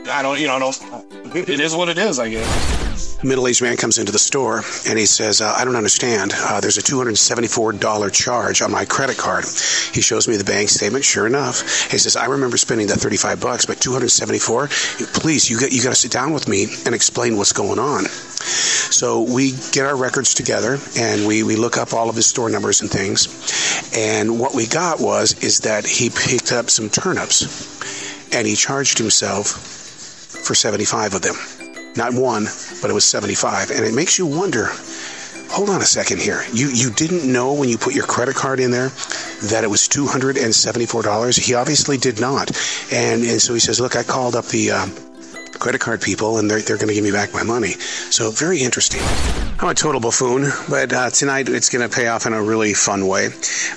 I 0.09 0.23
don't 0.23 0.41
you 0.41 0.47
know 0.47 0.57
I 0.57 0.59
don't. 0.59 1.37
It 1.37 1.61
is 1.61 1.75
what 1.75 1.89
it 1.89 1.99
is, 1.99 2.19
I 2.19 2.29
guess. 2.29 2.82
A 3.23 3.27
middle-aged 3.27 3.63
man 3.63 3.77
comes 3.77 3.99
into 3.99 4.11
the 4.11 4.19
store 4.19 4.65
and 4.89 4.99
he 4.99 5.07
says, 5.07 5.41
uh, 5.41 5.55
"I 5.57 5.65
don't 5.65 5.77
understand. 5.77 6.33
Uh, 6.35 6.61
there's 6.61 6.79
a 6.79 6.83
$274 6.83 8.11
charge 8.11 8.63
on 8.63 8.73
my 8.73 8.85
credit 8.85 9.17
card." 9.17 9.45
He 9.93 10.01
shows 10.01 10.27
me 10.27 10.37
the 10.37 10.45
bank 10.45 10.69
statement. 10.71 11.05
Sure 11.05 11.27
enough, 11.27 11.63
he 11.91 11.99
says, 11.99 12.17
"I 12.17 12.27
remember 12.27 12.57
spending 12.57 12.89
that 12.89 13.01
35 13.01 13.41
bucks, 13.41 13.65
but 13.65 13.81
274. 13.81 14.69
Please, 15.15 15.49
you 15.49 15.61
got 15.61 15.71
you 15.71 15.83
got 15.83 15.91
to 15.91 15.95
sit 15.95 16.11
down 16.11 16.33
with 16.33 16.49
me 16.49 16.67
and 16.85 16.95
explain 16.95 17.37
what's 17.37 17.53
going 17.53 17.79
on." 17.79 18.07
So 18.91 19.23
we 19.23 19.53
get 19.71 19.87
our 19.87 19.97
records 19.97 20.35
together 20.35 20.79
and 20.99 21.27
we, 21.27 21.43
we 21.45 21.57
look 21.57 21.79
up 21.79 21.95
all 21.95 22.11
of 22.11 22.17
his 22.17 22.27
store 22.27 22.51
numbers 22.51 22.83
and 22.83 22.91
things. 22.91 23.29
And 23.97 24.39
what 24.39 24.55
we 24.55 24.67
got 24.67 25.01
was 25.01 25.43
is 25.43 25.61
that 25.61 25.87
he 25.87 26.11
picked 26.11 26.53
up 26.53 26.69
some 26.71 26.91
turnips 26.91 28.35
and 28.35 28.47
he 28.47 28.55
charged 28.55 28.99
himself 28.99 29.47
for 29.47 30.55
75 30.55 31.15
of 31.15 31.23
them. 31.23 31.62
Not 31.97 32.15
one, 32.15 32.45
but 32.81 32.91
it 32.91 32.95
was 32.95 33.05
75. 33.05 33.71
And 33.71 33.85
it 33.85 33.95
makes 33.95 34.19
you 34.19 34.27
wonder, 34.27 34.69
hold 35.51 35.69
on 35.69 35.81
a 35.81 35.85
second 35.85 36.21
here. 36.21 36.43
You 36.53 36.69
you 36.69 36.91
didn't 36.91 37.31
know 37.31 37.53
when 37.53 37.69
you 37.69 37.77
put 37.77 37.95
your 37.95 38.07
credit 38.07 38.35
card 38.35 38.61
in 38.61 38.71
there 38.71 38.89
that 39.51 39.65
it 39.65 39.71
was 39.71 39.89
$274? 39.89 41.39
He 41.39 41.55
obviously 41.55 41.99
did 41.99 42.21
not. 42.21 42.51
And 42.93 43.23
and 43.25 43.41
so 43.41 43.55
he 43.55 43.61
says, 43.61 43.81
"Look, 43.81 43.97
I 43.97 44.03
called 44.03 44.35
up 44.35 44.47
the 44.47 44.71
um, 44.71 44.93
credit 45.63 45.81
card 45.81 46.01
people 46.01 46.39
and 46.39 46.51
they're, 46.51 46.61
they're 46.61 46.77
going 46.77 46.89
to 46.89 46.95
give 46.95 47.05
me 47.05 47.13
back 47.13 47.33
my 47.33 47.45
money. 47.45 47.71
So 48.11 48.33
very 48.33 48.61
interesting. 48.61 49.01
I'm 49.63 49.69
a 49.69 49.75
total 49.75 50.01
buffoon, 50.01 50.51
but 50.69 50.93
uh, 50.93 51.11
tonight 51.11 51.49
it's 51.49 51.69
going 51.69 51.89
to 51.89 51.97
pay 51.97 52.09
off 52.09 52.27
in 52.27 52.33
a 52.33 52.43
really 52.43 52.75
fun 52.75 53.07
way. 53.07 53.29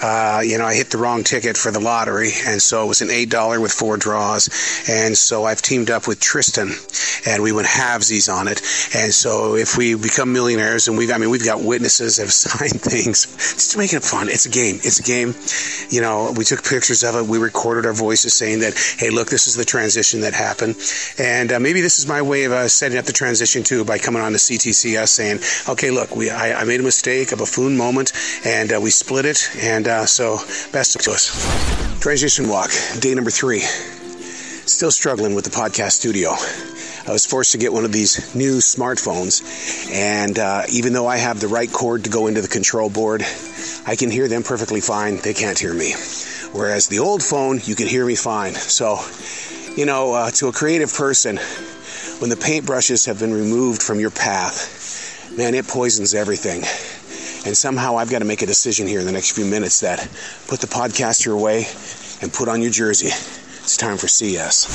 Uh, 0.01 0.42
you 0.44 0.58
know, 0.58 0.65
I 0.65 0.74
hit 0.74 0.89
the 0.89 0.98
wrong 0.98 1.24
ticket 1.24 1.56
for 1.56 1.72
the 1.72 1.80
lottery, 1.80 2.32
and 2.48 2.60
so 2.60 2.84
it 2.86 2.88
was 2.88 3.01
an 3.04 3.10
$8 3.10 3.62
with 3.62 3.72
four 3.72 3.96
draws. 3.96 4.50
And 4.89 5.15
so 5.15 5.44
I've 5.44 5.62
teamed 5.62 5.92
up 5.92 6.08
with 6.08 6.20
Tristan, 6.20 6.72
and 7.27 7.44
we 7.44 7.51
went 7.51 7.68
halvesies 7.68 8.34
on 8.34 8.48
it. 8.48 8.62
And 8.96 9.13
so 9.13 9.54
if 9.54 9.77
we 9.77 9.94
become 9.94 10.34
millionaires, 10.34 10.88
and 10.88 10.98
we've, 10.98 11.12
I 11.12 11.20
mean, 11.20 11.30
we've 11.30 11.46
got 11.46 11.62
witnesses 11.62 12.15
that 12.15 12.24
have 12.24 12.34
signed 12.34 12.82
things, 12.82 13.27
just 13.54 13.74
to 13.74 13.77
make 13.77 13.94
it 13.94 14.01
fun. 14.01 14.27
It's 14.27 14.48
a 14.48 14.50
game. 14.50 14.77
It's 14.77 15.00
a 15.00 15.04
game. 15.04 15.36
You 15.94 16.01
know, 16.01 16.34
we 16.36 16.46
took 16.46 16.63
pictures 16.63 17.04
of 17.04 17.13
it. 17.13 17.27
We 17.27 17.38
recorded 17.38 17.86
our 17.86 17.94
voices 17.94 18.34
saying 18.34 18.62
that, 18.62 18.74
hey, 18.98 19.12
look, 19.12 19.30
this 19.30 19.46
is 19.46 19.54
the 19.54 19.65
transition 19.65 20.22
that 20.22 20.34
happened. 20.34 20.77
And 21.20 21.51
uh, 21.51 21.60
maybe 21.60 21.82
this 21.82 22.00
is 22.00 22.08
my 22.08 22.24
way 22.24 22.46
of 22.46 22.54
uh, 22.54 22.70
setting 22.70 22.98
up 22.98 23.06
the 23.06 23.13
transition 23.13 23.62
too 23.62 23.86
by 23.86 24.00
coming 24.00 24.24
on 24.24 24.32
to 24.32 24.39
CTCS 24.39 25.10
saying, 25.10 25.38
okay, 25.75 25.91
look, 25.91 26.15
we 26.15 26.29
I, 26.29 26.62
I 26.62 26.63
made 26.63 26.79
a 26.79 26.84
mistake, 26.84 27.34
a 27.34 27.36
buffoon 27.36 27.75
moment, 27.75 28.13
and 28.46 28.72
uh, 28.72 28.79
we 28.79 28.89
split 28.91 29.25
it. 29.25 29.50
And 29.62 29.86
uh, 29.89 30.05
so, 30.05 30.38
best 30.72 30.98
to 30.98 31.12
us. 31.12 32.00
Transition 32.00 32.48
walk, 32.48 32.72
day 33.01 33.13
number 33.13 33.29
three. 33.29 33.60
Still 33.60 34.91
struggling 34.91 35.36
with 35.36 35.44
the 35.44 35.51
podcast 35.51 35.91
studio. 35.91 36.29
I 37.08 37.12
was 37.12 37.25
forced 37.25 37.51
to 37.51 37.58
get 37.58 37.74
one 37.74 37.84
of 37.84 37.91
these 37.91 38.34
new 38.34 38.60
smartphones, 38.60 39.44
and 39.91 40.39
uh, 40.39 40.63
even 40.72 40.94
though 40.94 41.08
I 41.08 41.17
have 41.17 41.41
the 41.41 41.50
right 41.50 41.72
cord 41.72 42.05
to 42.05 42.10
go 42.10 42.27
into 42.27 42.39
the 42.39 42.48
control 42.48 42.89
board, 42.89 43.24
I 43.86 43.98
can 43.98 44.10
hear 44.10 44.29
them 44.29 44.44
perfectly 44.44 44.79
fine. 44.79 45.17
They 45.17 45.34
can't 45.34 45.60
hear 45.60 45.74
me. 45.74 45.91
Whereas 46.53 46.88
the 46.88 47.00
old 47.00 47.22
phone, 47.22 47.60
you 47.65 47.75
can 47.75 47.88
hear 47.88 48.05
me 48.05 48.15
fine. 48.15 48.53
So 48.53 49.00
You 49.75 49.86
know, 49.86 50.13
uh, 50.13 50.32
to 50.39 50.48
a 50.48 50.53
creative 50.53 50.94
person, 50.94 51.36
when 52.22 52.29
the 52.29 52.38
paintbrushes 52.38 53.08
have 53.08 53.20
been 53.20 53.34
removed 53.34 53.84
from 53.84 54.00
your 54.00 54.10
path, 54.10 54.85
man, 55.38 55.55
it 55.55 55.67
poisons 55.67 56.13
everything. 56.13 56.63
And 57.46 57.55
somehow 57.55 57.98
I've 57.98 58.10
got 58.10 58.20
to 58.20 58.25
make 58.25 58.41
a 58.41 58.46
decision 58.46 58.88
here 58.88 59.00
in 59.00 59.05
the 59.05 59.12
next 59.12 59.32
few 59.32 59.46
minutes 59.46 59.82
that 59.82 60.00
put 60.48 60.62
the 60.62 60.67
podcaster 60.67 61.34
away 61.34 61.67
and 62.22 62.34
put 62.34 62.48
on 62.50 62.62
your 62.62 62.72
jersey. 62.72 63.10
It's 63.65 63.77
time 63.77 63.98
for 63.98 64.08
CS. 64.08 64.65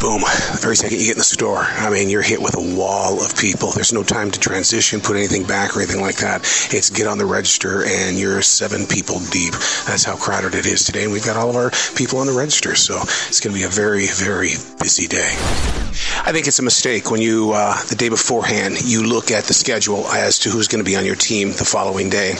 Boom. 0.00 0.20
The 0.20 0.58
very 0.60 0.76
second 0.76 0.98
you 0.98 1.06
get 1.06 1.14
in 1.14 1.18
the 1.18 1.24
store, 1.24 1.58
I 1.58 1.90
mean, 1.90 2.08
you're 2.08 2.22
hit 2.22 2.40
with 2.40 2.56
a 2.56 2.76
wall 2.76 3.20
of 3.20 3.36
people. 3.36 3.72
There's 3.72 3.92
no 3.92 4.04
time 4.04 4.30
to 4.30 4.38
transition, 4.38 5.00
put 5.00 5.16
anything 5.16 5.44
back 5.44 5.76
or 5.76 5.80
anything 5.80 6.00
like 6.00 6.18
that. 6.18 6.42
It's 6.72 6.88
get 6.88 7.08
on 7.08 7.18
the 7.18 7.26
register 7.26 7.84
and 7.84 8.16
you're 8.16 8.42
seven 8.42 8.86
people 8.86 9.18
deep. 9.30 9.54
That's 9.86 10.04
how 10.04 10.16
crowded 10.16 10.54
it 10.54 10.66
is 10.66 10.84
today. 10.84 11.02
And 11.04 11.12
we've 11.12 11.24
got 11.24 11.36
all 11.36 11.50
of 11.50 11.56
our 11.56 11.72
people 11.96 12.20
on 12.20 12.28
the 12.28 12.32
register. 12.32 12.76
So 12.76 12.98
it's 13.02 13.40
going 13.40 13.54
to 13.54 13.58
be 13.58 13.66
a 13.66 13.68
very, 13.68 14.06
very 14.06 14.50
busy 14.78 15.08
day. 15.08 15.87
I 16.24 16.32
think 16.32 16.46
it's 16.46 16.58
a 16.58 16.62
mistake 16.62 17.10
when 17.10 17.20
you, 17.20 17.52
uh, 17.52 17.74
the 17.84 17.94
day 17.94 18.08
beforehand, 18.08 18.80
you 18.84 19.02
look 19.06 19.30
at 19.30 19.44
the 19.44 19.54
schedule 19.54 20.06
as 20.08 20.38
to 20.40 20.50
who's 20.50 20.68
going 20.68 20.84
to 20.84 20.88
be 20.88 20.96
on 20.96 21.04
your 21.04 21.16
team 21.16 21.48
the 21.48 21.64
following 21.64 22.10
day. 22.10 22.34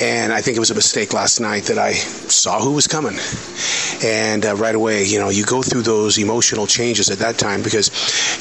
And 0.00 0.32
I 0.32 0.40
think 0.40 0.56
it 0.56 0.60
was 0.60 0.70
a 0.70 0.74
mistake 0.74 1.12
last 1.12 1.40
night 1.40 1.64
that 1.64 1.78
I 1.78 1.92
saw 1.92 2.60
who 2.60 2.72
was 2.72 2.86
coming. 2.86 3.18
And 4.02 4.46
uh, 4.46 4.56
right 4.56 4.74
away, 4.74 5.04
you 5.04 5.18
know, 5.18 5.28
you 5.28 5.44
go 5.44 5.62
through 5.62 5.82
those 5.82 6.18
emotional 6.18 6.66
changes 6.66 7.10
at 7.10 7.18
that 7.18 7.38
time 7.38 7.62
because 7.62 7.90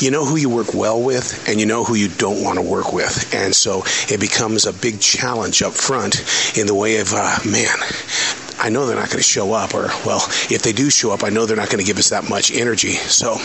you 0.01 0.12
know 0.12 0.25
who 0.25 0.38
you 0.38 0.50
work 0.50 0.74
well 0.74 1.01
with 1.01 1.48
and 1.50 1.60
you 1.60 1.65
know 1.65 1.84
who 1.84 1.96
you 1.96 2.08
don't 2.08 2.44
want 2.44 2.58
to 2.58 2.62
work 2.62 2.94
with. 2.94 3.34
And 3.34 3.53
so 3.53 3.84
it 4.08 4.20
becomes 4.20 4.65
a 4.65 4.74
big 4.74 5.00
challenge 5.00 5.62
up 5.62 5.74
front 5.74 6.24
in 6.58 6.68
the 6.68 6.75
way 6.75 7.00
of, 7.00 7.13
uh, 7.13 7.38
man, 7.46 7.75
I 8.62 8.70
know 8.70 8.86
they're 8.86 8.96
not 8.96 9.08
going 9.08 9.18
to 9.20 9.24
show 9.24 9.54
up, 9.54 9.74
or, 9.74 9.88
well, 10.06 10.22
if 10.50 10.62
they 10.63 10.74
do 10.74 10.89
show 10.89 11.12
up, 11.12 11.24
I 11.24 11.30
know 11.30 11.46
they're 11.46 11.56
not 11.56 11.70
going 11.70 11.80
to 11.80 11.86
give 11.86 11.98
us 11.98 12.10
that 12.10 12.30
much 12.30 12.51
energy. 12.51 12.92
So, 12.92 13.38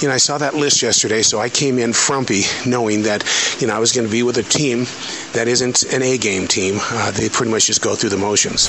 you 0.00 0.08
know, 0.08 0.14
I 0.14 0.18
saw 0.18 0.36
that 0.38 0.54
list 0.54 0.82
yesterday, 0.82 1.22
so 1.22 1.40
I 1.40 1.48
came 1.48 1.78
in 1.78 1.94
frumpy 1.94 2.42
knowing 2.66 3.02
that, 3.04 3.24
you 3.58 3.66
know, 3.66 3.74
I 3.74 3.78
was 3.78 3.92
going 3.92 4.06
to 4.06 4.12
be 4.12 4.22
with 4.22 4.36
a 4.36 4.42
team 4.42 4.84
that 5.32 5.48
isn't 5.48 5.82
an 5.94 6.02
A 6.02 6.18
game 6.18 6.46
team. 6.46 6.76
Uh, 6.78 7.10
they 7.12 7.30
pretty 7.30 7.50
much 7.50 7.66
just 7.66 7.80
go 7.80 7.94
through 7.94 8.10
the 8.10 8.18
motions. 8.18 8.68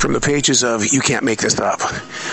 From 0.00 0.12
the 0.12 0.20
pages 0.20 0.64
of 0.64 0.86
You 0.92 1.00
Can't 1.00 1.24
Make 1.24 1.40
This 1.40 1.58
Up, 1.60 1.80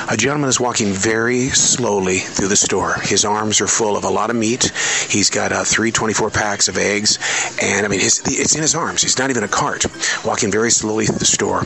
a 0.09 0.15
gentleman 0.15 0.49
is 0.49 0.59
walking 0.59 0.93
very 0.93 1.49
slowly 1.49 2.19
through 2.19 2.49
the 2.49 2.55
store. 2.55 2.95
His 3.01 3.25
arms 3.25 3.59
are 3.61 3.67
full 3.67 3.97
of 3.97 4.05
a 4.05 4.09
lot 4.09 4.29
of 4.29 4.35
meat. 4.35 4.71
He's 5.09 5.29
got 5.29 5.51
uh, 5.51 5.63
three 5.63 5.91
24 5.91 6.29
packs 6.29 6.67
of 6.67 6.77
eggs, 6.77 7.17
and 7.61 7.85
I 7.85 7.89
mean, 7.89 7.99
it's 8.01 8.55
in 8.55 8.61
his 8.61 8.75
arms. 8.75 9.01
He's 9.01 9.17
not 9.17 9.29
even 9.29 9.43
a 9.43 9.47
cart, 9.47 9.85
walking 10.25 10.51
very 10.51 10.71
slowly 10.71 11.05
through 11.05 11.19
the 11.19 11.25
store. 11.25 11.63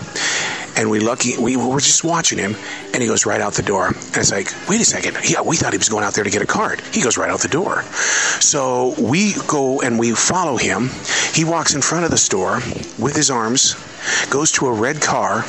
And 0.77 0.89
we 0.89 0.99
lucky 0.99 1.37
we 1.37 1.57
were 1.57 1.79
just 1.79 2.03
watching 2.03 2.37
him, 2.37 2.55
and 2.93 3.01
he 3.01 3.07
goes 3.07 3.25
right 3.25 3.41
out 3.41 3.53
the 3.53 3.63
door. 3.63 3.87
And 3.87 4.17
it's 4.17 4.31
like, 4.31 4.47
wait 4.69 4.79
a 4.79 4.85
second, 4.85 5.17
yeah, 5.27 5.41
we 5.41 5.55
thought 5.55 5.73
he 5.73 5.77
was 5.77 5.89
going 5.89 6.03
out 6.03 6.13
there 6.13 6.23
to 6.23 6.29
get 6.29 6.41
a 6.41 6.45
card. 6.45 6.81
He 6.93 7.01
goes 7.01 7.17
right 7.17 7.29
out 7.29 7.39
the 7.41 7.47
door. 7.47 7.81
So 8.39 8.93
we 8.99 9.33
go 9.47 9.81
and 9.81 9.97
we 9.97 10.13
follow 10.13 10.57
him. 10.57 10.89
He 11.33 11.43
walks 11.43 11.73
in 11.73 11.81
front 11.81 12.05
of 12.05 12.11
the 12.11 12.17
store 12.17 12.55
with 12.99 13.15
his 13.15 13.31
arms, 13.31 13.75
goes 14.29 14.51
to 14.53 14.67
a 14.67 14.71
red 14.73 15.01
car, 15.01 15.43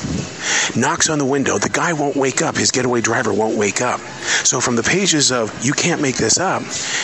knocks 0.74 1.10
on 1.10 1.18
the 1.18 1.26
window. 1.26 1.58
The 1.58 1.68
guy 1.68 1.92
won't 1.92 2.16
wake 2.16 2.42
up. 2.42 2.56
His 2.56 2.70
getaway 2.70 3.00
driver 3.00 3.32
won't 3.32 3.56
wake 3.56 3.80
up. 3.80 4.00
So 4.44 4.60
from 4.60 4.76
the 4.76 4.82
pages 4.82 5.30
of 5.30 5.64
You 5.64 5.72
Can't 5.72 6.00
Make 6.00 6.16
This 6.16 6.38
Up, 6.38 6.62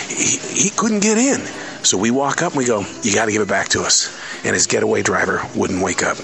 he, 0.08 0.38
he 0.38 0.70
couldn't 0.70 1.00
get 1.00 1.18
in. 1.18 1.40
So 1.84 1.98
we 1.98 2.10
walk 2.10 2.40
up 2.42 2.52
and 2.52 2.58
we 2.58 2.64
go, 2.64 2.80
You 3.02 3.14
got 3.14 3.26
to 3.26 3.32
give 3.32 3.42
it 3.42 3.48
back 3.48 3.68
to 3.68 3.82
us. 3.82 4.18
And 4.44 4.54
his 4.54 4.66
getaway 4.66 5.02
driver 5.02 5.46
wouldn't 5.54 5.82
wake 5.82 6.02
up. 6.02 6.18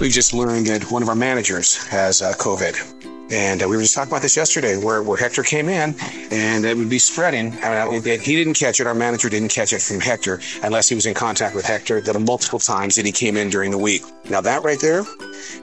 We 0.00 0.08
just 0.08 0.34
learned 0.34 0.66
that 0.66 0.90
one 0.90 1.02
of 1.02 1.08
our 1.08 1.14
managers 1.14 1.76
has 1.86 2.22
uh, 2.22 2.32
COVID. 2.38 2.96
And 3.30 3.62
uh, 3.62 3.68
we 3.68 3.76
were 3.76 3.82
just 3.82 3.94
talking 3.94 4.10
about 4.10 4.22
this 4.22 4.36
yesterday, 4.36 4.76
where, 4.76 5.04
where 5.04 5.16
Hector 5.16 5.44
came 5.44 5.68
in, 5.68 5.94
and 6.32 6.64
it 6.64 6.76
would 6.76 6.90
be 6.90 6.98
spreading. 6.98 7.52
Uh, 7.62 7.88
he 8.00 8.34
didn't 8.34 8.54
catch 8.54 8.80
it. 8.80 8.88
Our 8.88 8.94
manager 8.94 9.28
didn't 9.28 9.50
catch 9.50 9.72
it 9.72 9.80
from 9.80 10.00
Hector, 10.00 10.40
unless 10.64 10.88
he 10.88 10.96
was 10.96 11.06
in 11.06 11.14
contact 11.14 11.54
with 11.54 11.64
Hector 11.64 12.00
that 12.00 12.18
multiple 12.18 12.58
times 12.58 12.96
that 12.96 13.06
he 13.06 13.12
came 13.12 13.36
in 13.36 13.48
during 13.48 13.70
the 13.70 13.78
week. 13.78 14.02
Now 14.28 14.40
that 14.40 14.64
right 14.64 14.80
there, 14.80 15.04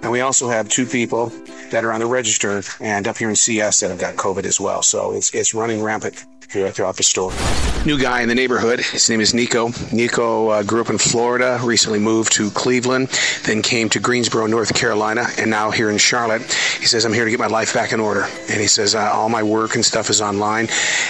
and 0.01 0.10
we 0.10 0.22
also 0.22 0.48
have 0.48 0.69
two 0.69 0.86
people 0.86 1.27
that 1.72 1.84
are 1.84 1.91
on 1.91 2.00
the 2.00 2.05
register 2.05 2.62
and 2.79 3.05
up 3.05 3.17
here 3.17 3.29
in 3.29 3.36
CS 3.36 3.81
that 3.81 3.89
have 3.89 4.00
got 4.00 4.15
COVID 4.15 4.46
as 4.46 4.62
well. 4.62 4.81
So 4.81 5.12
it's 5.12 5.36
it's 5.36 5.53
running 5.53 5.84
rampant 5.84 6.25
throughout 6.48 6.96
the 6.96 7.04
store. 7.04 7.32
New 7.86 8.00
guy 8.00 8.22
in 8.22 8.27
the 8.27 8.36
neighborhood. 8.36 8.80
His 8.80 9.10
name 9.10 9.22
is 9.22 9.34
Nico. 9.34 9.70
Nico 9.94 10.50
uh, 10.50 10.63
grew 10.63 10.82
up 10.82 10.89
in 10.89 10.98
Florida, 10.98 11.60
recently 11.63 12.00
moved 12.00 12.34
to 12.34 12.50
Cleveland, 12.51 13.08
then 13.46 13.62
came 13.62 13.88
to 13.89 14.00
Greensboro, 14.00 14.46
North 14.48 14.74
Carolina, 14.74 15.27
and 15.38 15.50
now 15.50 15.72
here 15.72 15.89
in 15.89 15.98
Charlotte. 15.98 16.42
He 16.80 16.86
says, 16.86 17.06
I'm 17.06 17.13
here 17.13 17.24
to 17.24 17.32
get 17.32 17.39
my 17.39 17.48
life 17.48 17.74
back 17.74 17.94
in 17.94 18.00
order. 18.00 18.24
And 18.50 18.60
he 18.60 18.68
says, 18.68 18.96
uh, 18.96 19.10
all 19.13 19.30
my 19.30 19.44
work 19.44 19.75
and 19.75 19.86
stuff 19.86 20.10
is 20.10 20.22
online. 20.22 20.68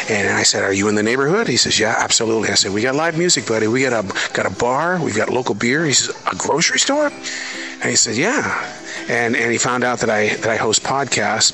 And 0.10 0.30
I 0.30 0.44
said, 0.44 0.64
Are 0.64 0.74
you 0.74 0.88
in 0.88 0.96
the 0.96 1.04
neighborhood? 1.04 1.48
He 1.48 1.58
says, 1.58 1.80
Yeah, 1.80 1.96
absolutely. 1.98 2.50
I 2.50 2.56
said, 2.56 2.74
We 2.74 2.82
got 2.82 2.96
live 2.96 3.18
music, 3.18 3.48
buddy. 3.48 3.68
We 3.68 3.82
got 3.82 3.94
a 3.94 4.34
got 4.34 4.46
a 4.46 4.56
bar. 4.56 5.02
We've 5.02 5.16
got 5.18 5.30
local 5.30 5.56
beer. 5.56 5.86
He 5.86 5.94
says, 5.94 6.16
A 6.32 6.36
grocery 6.36 6.80
store? 6.80 7.08
And 7.08 7.90
he 7.90 7.96
said, 7.96 8.18
Yeah. 8.18 8.76
And 9.10 9.36
and 9.36 9.52
he 9.52 9.58
found 9.58 9.84
out 9.84 10.00
that 10.00 10.10
I 10.10 10.36
that 10.36 10.50
I 10.50 10.58
host 10.58 10.84
podcasts 10.84 11.54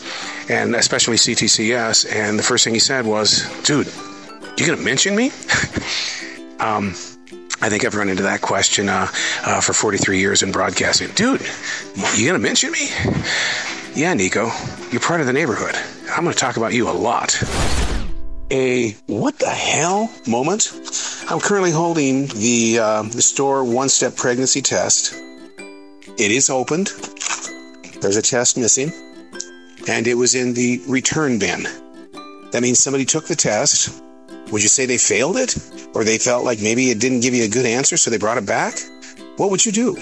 and 0.49 0.75
especially 0.75 1.17
CTCS. 1.17 2.11
And 2.13 2.37
the 2.37 2.43
first 2.43 2.63
thing 2.63 2.73
he 2.73 2.79
said 2.79 3.05
was, 3.05 3.49
"Dude, 3.63 3.91
you 4.57 4.65
gonna 4.65 4.81
mention 4.81 5.15
me?" 5.15 5.27
um, 6.59 6.93
I 7.61 7.69
think 7.69 7.85
I've 7.85 7.95
run 7.95 8.09
into 8.09 8.23
that 8.23 8.41
question 8.41 8.89
uh, 8.89 9.07
uh, 9.45 9.61
for 9.61 9.73
43 9.73 10.19
years 10.19 10.43
in 10.43 10.51
broadcasting. 10.51 11.09
Dude, 11.15 11.41
you 12.15 12.27
gonna 12.27 12.39
mention 12.39 12.71
me? 12.71 12.89
Yeah, 13.95 14.13
Nico, 14.13 14.51
you're 14.91 15.01
part 15.01 15.21
of 15.21 15.27
the 15.27 15.33
neighborhood. 15.33 15.75
I'm 16.11 16.23
gonna 16.23 16.33
talk 16.33 16.57
about 16.57 16.73
you 16.73 16.89
a 16.89 16.91
lot. 16.91 17.41
A 18.51 18.91
what 19.07 19.39
the 19.39 19.49
hell 19.49 20.11
moment. 20.27 20.71
I'm 21.29 21.39
currently 21.39 21.71
holding 21.71 22.27
the 22.27 22.79
uh, 22.79 23.03
the 23.03 23.21
store 23.21 23.63
one 23.63 23.89
step 23.89 24.15
pregnancy 24.15 24.61
test. 24.61 25.13
It 26.17 26.31
is 26.31 26.49
opened. 26.49 26.87
There's 28.01 28.17
a 28.17 28.21
test 28.21 28.57
missing 28.57 28.91
and 29.87 30.07
it 30.07 30.15
was 30.15 30.35
in 30.35 30.53
the 30.53 30.81
return 30.87 31.39
bin. 31.39 31.63
That 32.51 32.61
means 32.61 32.79
somebody 32.79 33.05
took 33.05 33.27
the 33.27 33.35
test. 33.35 34.01
Would 34.51 34.61
you 34.61 34.69
say 34.69 34.85
they 34.85 34.97
failed 34.97 35.37
it? 35.37 35.57
Or 35.95 36.03
they 36.03 36.17
felt 36.17 36.45
like 36.45 36.61
maybe 36.61 36.89
it 36.89 36.99
didn't 36.99 37.21
give 37.21 37.33
you 37.33 37.43
a 37.43 37.49
good 37.49 37.65
answer, 37.65 37.97
so 37.97 38.09
they 38.09 38.17
brought 38.17 38.37
it 38.37 38.45
back? 38.45 38.75
What 39.37 39.49
would 39.49 39.65
you 39.65 39.71
do? 39.71 39.95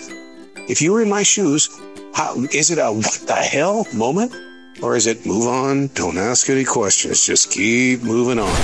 If 0.70 0.82
you 0.82 0.92
were 0.92 1.02
in 1.02 1.10
my 1.10 1.24
shoes, 1.24 1.70
how, 2.14 2.36
is 2.52 2.70
it 2.72 2.78
a 2.78 2.92
what 2.92 3.24
the 3.26 3.36
hell 3.36 3.88
moment? 3.94 4.36
Or 4.82 4.96
is 4.96 5.08
it 5.08 5.26
move 5.26 5.48
on, 5.48 5.88
don't 5.94 6.18
ask 6.18 6.50
any 6.50 6.66
questions, 6.66 7.26
just 7.26 7.52
keep 7.52 8.02
moving 8.02 8.40
on? 8.40 8.56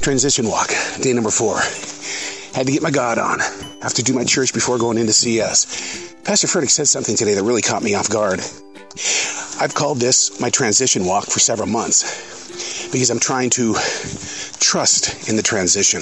Transition 0.00 0.46
walk, 0.46 0.70
day 1.00 1.12
number 1.12 1.30
four. 1.30 1.58
Had 2.54 2.66
to 2.66 2.72
get 2.72 2.82
my 2.82 2.90
God 2.90 3.18
on. 3.18 3.40
Have 3.82 3.94
to 3.94 4.02
do 4.02 4.14
my 4.14 4.24
church 4.24 4.52
before 4.52 4.78
going 4.78 4.98
into 4.98 5.12
CS. 5.12 6.14
Pastor 6.24 6.46
Furtick 6.46 6.70
said 6.70 6.88
something 6.88 7.16
today 7.16 7.34
that 7.34 7.42
really 7.42 7.62
caught 7.62 7.82
me 7.82 7.94
off 7.94 8.08
guard. 8.08 8.40
I've 9.60 9.74
called 9.74 9.98
this 9.98 10.40
my 10.40 10.50
transition 10.50 11.04
walk 11.04 11.26
for 11.26 11.40
several 11.40 11.68
months 11.68 12.90
because 12.92 13.10
I'm 13.10 13.18
trying 13.18 13.50
to 13.50 13.74
trust 14.60 15.28
in 15.28 15.34
the 15.34 15.42
transition. 15.42 16.00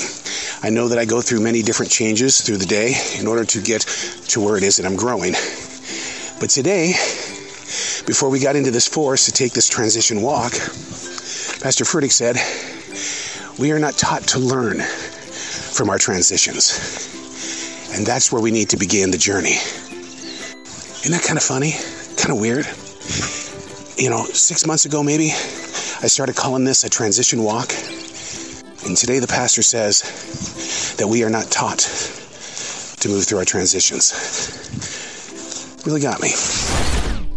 I 0.62 0.68
know 0.68 0.88
that 0.88 0.98
I 0.98 1.06
go 1.06 1.22
through 1.22 1.40
many 1.40 1.62
different 1.62 1.90
changes 1.90 2.42
through 2.42 2.58
the 2.58 2.66
day 2.66 2.94
in 3.18 3.26
order 3.26 3.44
to 3.44 3.62
get 3.62 3.82
to 4.28 4.44
where 4.44 4.56
it 4.58 4.62
is 4.62 4.76
that 4.76 4.84
I'm 4.84 4.96
growing. 4.96 5.32
But 6.38 6.50
today, 6.50 6.92
before 8.06 8.28
we 8.28 8.40
got 8.40 8.56
into 8.56 8.70
this 8.70 8.86
forest 8.86 9.24
to 9.26 9.32
take 9.32 9.52
this 9.52 9.68
transition 9.68 10.20
walk, 10.20 10.52
Pastor 10.52 11.84
Furtick 11.84 12.12
said, 12.12 12.36
We 13.58 13.72
are 13.72 13.78
not 13.78 13.94
taught 13.94 14.22
to 14.28 14.38
learn 14.38 14.80
from 14.80 15.88
our 15.88 15.98
transitions. 15.98 17.08
And 17.94 18.06
that's 18.06 18.30
where 18.30 18.42
we 18.42 18.50
need 18.50 18.68
to 18.70 18.76
begin 18.76 19.10
the 19.10 19.18
journey. 19.18 19.56
Isn't 21.00 21.12
that 21.12 21.22
kind 21.22 21.38
of 21.38 21.42
funny? 21.42 21.72
Kind 22.16 22.32
of 22.32 22.38
weird? 22.38 22.66
You 23.96 24.10
know, 24.10 24.24
six 24.24 24.66
months 24.66 24.84
ago 24.84 25.02
maybe, 25.02 25.28
I 25.28 26.08
started 26.08 26.36
calling 26.36 26.64
this 26.64 26.84
a 26.84 26.90
transition 26.90 27.42
walk. 27.42 27.72
And 28.86 28.96
today 28.96 29.18
the 29.18 29.26
pastor 29.26 29.62
says 29.62 30.94
that 30.98 31.06
we 31.06 31.24
are 31.24 31.30
not 31.30 31.50
taught 31.50 31.78
to 33.00 33.08
move 33.08 33.24
through 33.24 33.38
our 33.38 33.44
transitions. 33.44 34.12
Really 35.86 36.00
got 36.00 36.20
me. 36.20 36.30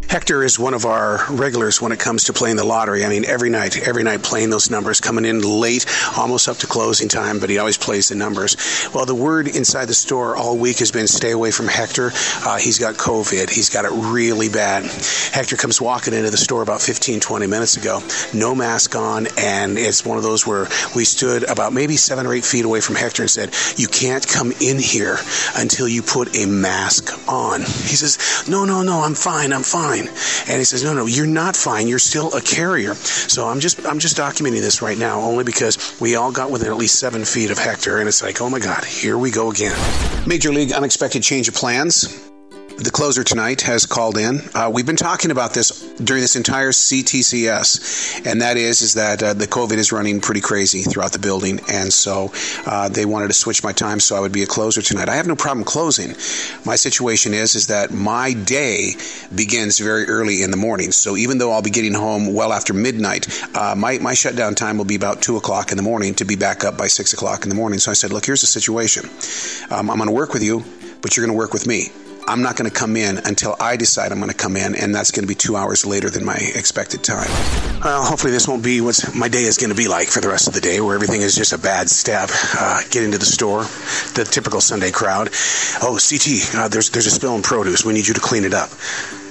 Hector 0.09 0.43
is 0.43 0.57
one 0.57 0.73
of 0.73 0.87
our 0.87 1.23
regulars 1.29 1.79
when 1.79 1.91
it 1.91 1.99
comes 1.99 2.23
to 2.23 2.33
playing 2.33 2.55
the 2.55 2.63
lottery. 2.63 3.05
I 3.05 3.09
mean, 3.09 3.25
every 3.25 3.51
night, 3.51 3.77
every 3.87 4.01
night 4.01 4.23
playing 4.23 4.49
those 4.49 4.71
numbers, 4.71 4.99
coming 4.99 5.23
in 5.23 5.39
late, 5.39 5.85
almost 6.17 6.49
up 6.49 6.57
to 6.57 6.67
closing 6.67 7.07
time, 7.07 7.37
but 7.39 7.47
he 7.47 7.59
always 7.59 7.77
plays 7.77 8.09
the 8.09 8.15
numbers. 8.15 8.57
Well, 8.91 9.05
the 9.05 9.13
word 9.13 9.47
inside 9.47 9.85
the 9.85 9.93
store 9.93 10.35
all 10.35 10.57
week 10.57 10.79
has 10.79 10.91
been 10.91 11.07
stay 11.07 11.29
away 11.29 11.51
from 11.51 11.67
Hector. 11.67 12.09
Uh, 12.43 12.57
he's 12.57 12.79
got 12.79 12.95
COVID. 12.95 13.51
He's 13.51 13.69
got 13.69 13.85
it 13.85 13.91
really 13.91 14.49
bad. 14.49 14.85
Hector 15.31 15.55
comes 15.55 15.79
walking 15.79 16.15
into 16.15 16.31
the 16.31 16.37
store 16.37 16.63
about 16.63 16.81
15, 16.81 17.19
20 17.19 17.45
minutes 17.45 17.77
ago, 17.77 18.01
no 18.33 18.55
mask 18.55 18.95
on, 18.95 19.27
and 19.37 19.77
it's 19.77 20.03
one 20.03 20.17
of 20.17 20.23
those 20.23 20.47
where 20.47 20.67
we 20.95 21.05
stood 21.05 21.43
about 21.43 21.71
maybe 21.71 21.97
seven 21.97 22.25
or 22.25 22.33
eight 22.33 22.45
feet 22.45 22.65
away 22.65 22.81
from 22.81 22.95
Hector 22.95 23.21
and 23.21 23.29
said, 23.29 23.53
You 23.77 23.87
can't 23.87 24.27
come 24.27 24.53
in 24.59 24.79
here 24.79 25.17
until 25.55 25.87
you 25.87 26.01
put 26.01 26.35
a 26.35 26.47
mask 26.47 27.13
on. 27.29 27.61
He 27.61 27.95
says, 27.95 28.49
No, 28.49 28.65
no, 28.65 28.81
no, 28.81 29.01
I'm 29.01 29.13
fine, 29.13 29.53
I'm 29.53 29.61
fine. 29.61 29.98
Fine. 30.07 30.49
And 30.49 30.57
he 30.57 30.63
says, 30.63 30.83
no, 30.83 30.93
no, 30.93 31.05
you're 31.05 31.25
not 31.25 31.55
fine. 31.55 31.87
You're 31.87 31.99
still 31.99 32.33
a 32.35 32.41
carrier. 32.41 32.95
So 32.95 33.47
I'm 33.47 33.59
just, 33.59 33.85
I'm 33.85 33.99
just 33.99 34.17
documenting 34.17 34.61
this 34.61 34.81
right 34.81 34.97
now 34.97 35.21
only 35.21 35.43
because 35.43 35.99
we 35.99 36.15
all 36.15 36.31
got 36.31 36.51
within 36.51 36.69
at 36.69 36.77
least 36.77 36.99
seven 36.99 37.25
feet 37.25 37.51
of 37.51 37.57
Hector. 37.57 37.99
And 37.99 38.07
it's 38.07 38.23
like, 38.23 38.41
oh 38.41 38.49
my 38.49 38.59
God, 38.59 38.83
here 38.83 39.17
we 39.17 39.31
go 39.31 39.51
again. 39.51 39.77
Major 40.27 40.51
League 40.51 40.71
unexpected 40.71 41.23
change 41.23 41.47
of 41.47 41.53
plans 41.53 42.28
the 42.79 42.91
closer 42.91 43.25
tonight 43.25 43.61
has 43.61 43.85
called 43.85 44.17
in. 44.17 44.41
Uh, 44.55 44.71
we've 44.73 44.85
been 44.85 44.95
talking 44.95 45.31
about 45.31 45.53
this 45.53 45.91
during 45.97 46.21
this 46.21 46.37
entire 46.37 46.71
CTCS, 46.71 48.25
and 48.25 48.41
that 48.41 48.55
is 48.55 48.81
is 48.81 48.93
that 48.93 49.21
uh, 49.21 49.33
the 49.33 49.47
COVID 49.47 49.73
is 49.73 49.91
running 49.91 50.21
pretty 50.21 50.39
crazy 50.39 50.83
throughout 50.83 51.11
the 51.11 51.19
building, 51.19 51.59
and 51.69 51.91
so 51.91 52.31
uh, 52.65 52.87
they 52.87 53.05
wanted 53.05 53.27
to 53.27 53.33
switch 53.33 53.63
my 53.63 53.73
time 53.73 53.99
so 53.99 54.15
I 54.15 54.21
would 54.21 54.31
be 54.31 54.43
a 54.43 54.47
closer 54.47 54.81
tonight. 54.81 55.09
I 55.09 55.15
have 55.15 55.27
no 55.27 55.35
problem 55.35 55.65
closing. 55.65 56.11
My 56.65 56.77
situation 56.77 57.33
is 57.33 57.53
is 57.55 57.67
that 57.67 57.91
my 57.91 58.31
day 58.31 58.93
begins 59.35 59.79
very 59.79 60.05
early 60.05 60.41
in 60.41 60.51
the 60.51 60.57
morning, 60.57 60.93
so 60.93 61.17
even 61.17 61.37
though 61.37 61.51
I'll 61.51 61.61
be 61.61 61.69
getting 61.69 61.93
home 61.93 62.33
well 62.33 62.53
after 62.53 62.73
midnight, 62.73 63.27
uh, 63.55 63.75
my 63.75 63.97
my 63.99 64.13
shutdown 64.13 64.55
time 64.55 64.77
will 64.77 64.85
be 64.85 64.95
about 64.95 65.21
two 65.21 65.35
o'clock 65.35 65.71
in 65.71 65.77
the 65.77 65.83
morning 65.83 66.13
to 66.15 66.25
be 66.25 66.37
back 66.37 66.63
up 66.63 66.77
by 66.77 66.87
six 66.87 67.11
o'clock 67.11 67.43
in 67.43 67.49
the 67.49 67.55
morning. 67.55 67.79
So 67.79 67.91
I 67.91 67.95
said, 67.95 68.13
look, 68.13 68.25
here's 68.25 68.41
the 68.41 68.47
situation. 68.47 69.09
Um, 69.69 69.89
I'm 69.89 69.97
going 69.97 70.07
to 70.07 70.15
work 70.15 70.33
with 70.33 70.43
you, 70.43 70.63
but 71.01 71.17
you're 71.17 71.25
going 71.25 71.35
to 71.35 71.37
work 71.37 71.51
with 71.51 71.67
me. 71.67 71.91
I'm 72.29 72.43
not 72.43 72.55
going 72.55 72.69
to 72.69 72.75
come 72.75 72.95
in 72.95 73.17
until 73.25 73.55
I 73.59 73.75
decide 73.75 74.11
I'm 74.11 74.19
going 74.19 74.29
to 74.29 74.37
come 74.37 74.55
in, 74.55 74.75
and 74.75 74.93
that's 74.93 75.09
going 75.09 75.23
to 75.23 75.27
be 75.27 75.33
two 75.33 75.55
hours 75.55 75.83
later 75.83 76.11
than 76.11 76.23
my 76.23 76.35
expected 76.35 77.03
time. 77.03 77.27
Well, 77.83 78.05
hopefully, 78.05 78.31
this 78.31 78.47
won't 78.47 78.63
be 78.63 78.81
what 78.81 79.03
my 79.15 79.27
day 79.27 79.43
is 79.43 79.57
going 79.57 79.71
to 79.71 79.75
be 79.75 79.87
like 79.87 80.09
for 80.09 80.21
the 80.21 80.29
rest 80.29 80.47
of 80.47 80.53
the 80.53 80.61
day, 80.61 80.79
where 80.79 80.93
everything 80.93 81.21
is 81.21 81.35
just 81.35 81.53
a 81.53 81.57
bad 81.57 81.89
step. 81.89 82.29
Uh, 82.55 82.81
get 82.91 83.03
into 83.03 83.17
the 83.17 83.25
store, 83.25 83.63
the 84.13 84.27
typical 84.29 84.61
Sunday 84.61 84.91
crowd. 84.91 85.29
Oh, 85.81 85.97
CT, 85.97 86.55
uh, 86.55 86.67
there's 86.67 86.91
there's 86.91 87.07
a 87.07 87.11
spill 87.11 87.35
in 87.35 87.41
produce. 87.41 87.83
We 87.83 87.93
need 87.93 88.07
you 88.07 88.13
to 88.13 88.21
clean 88.21 88.45
it 88.45 88.53
up. 88.53 88.69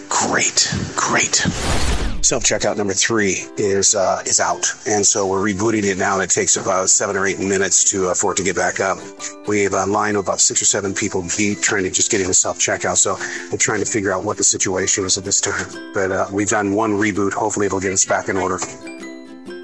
Great, 0.09 0.75
great. 0.97 2.08
Self 2.21 2.45
checkout 2.45 2.77
number 2.77 2.93
three 2.93 3.37
is 3.57 3.95
uh, 3.95 4.21
is 4.27 4.39
out, 4.39 4.67
and 4.87 5.07
so 5.07 5.27
we're 5.27 5.41
rebooting 5.43 5.85
it 5.85 5.97
now. 5.97 6.21
It 6.21 6.29
takes 6.29 6.57
about 6.57 6.91
seven 6.91 7.17
or 7.17 7.27
eight 7.27 7.39
minutes 7.39 7.85
to 7.91 8.09
uh, 8.11 8.15
for 8.15 8.33
it 8.33 8.37
to 8.37 8.43
get 8.45 8.55
back 8.55 8.81
up. 8.81 8.99
We 9.47 9.63
have 9.63 9.73
a 9.73 9.87
line 9.87 10.15
of 10.15 10.25
about 10.27 10.39
six 10.41 10.61
or 10.61 10.67
seven 10.67 10.93
people 10.93 11.23
deep 11.37 11.61
trying 11.61 11.85
to 11.85 11.91
just 11.91 12.11
get 12.11 12.21
into 12.21 12.35
self 12.35 12.59
checkout. 12.59 12.97
So 12.99 13.17
we're 13.51 13.57
trying 13.57 13.81
to 13.81 13.87
figure 13.87 14.13
out 14.13 14.25
what 14.25 14.37
the 14.37 14.45
situation 14.45 15.07
is 15.07 15.17
at 15.17 15.25
this 15.25 15.41
time. 15.41 15.93
But 15.95 16.13
uh, 16.13 16.27
we've 16.31 16.49
done 16.49 16.75
one 16.75 16.93
reboot. 16.93 17.33
Hopefully, 17.33 17.65
it'll 17.65 17.81
get 17.81 17.93
us 17.93 18.05
back 18.05 18.29
in 18.29 18.37
order. 18.37 18.59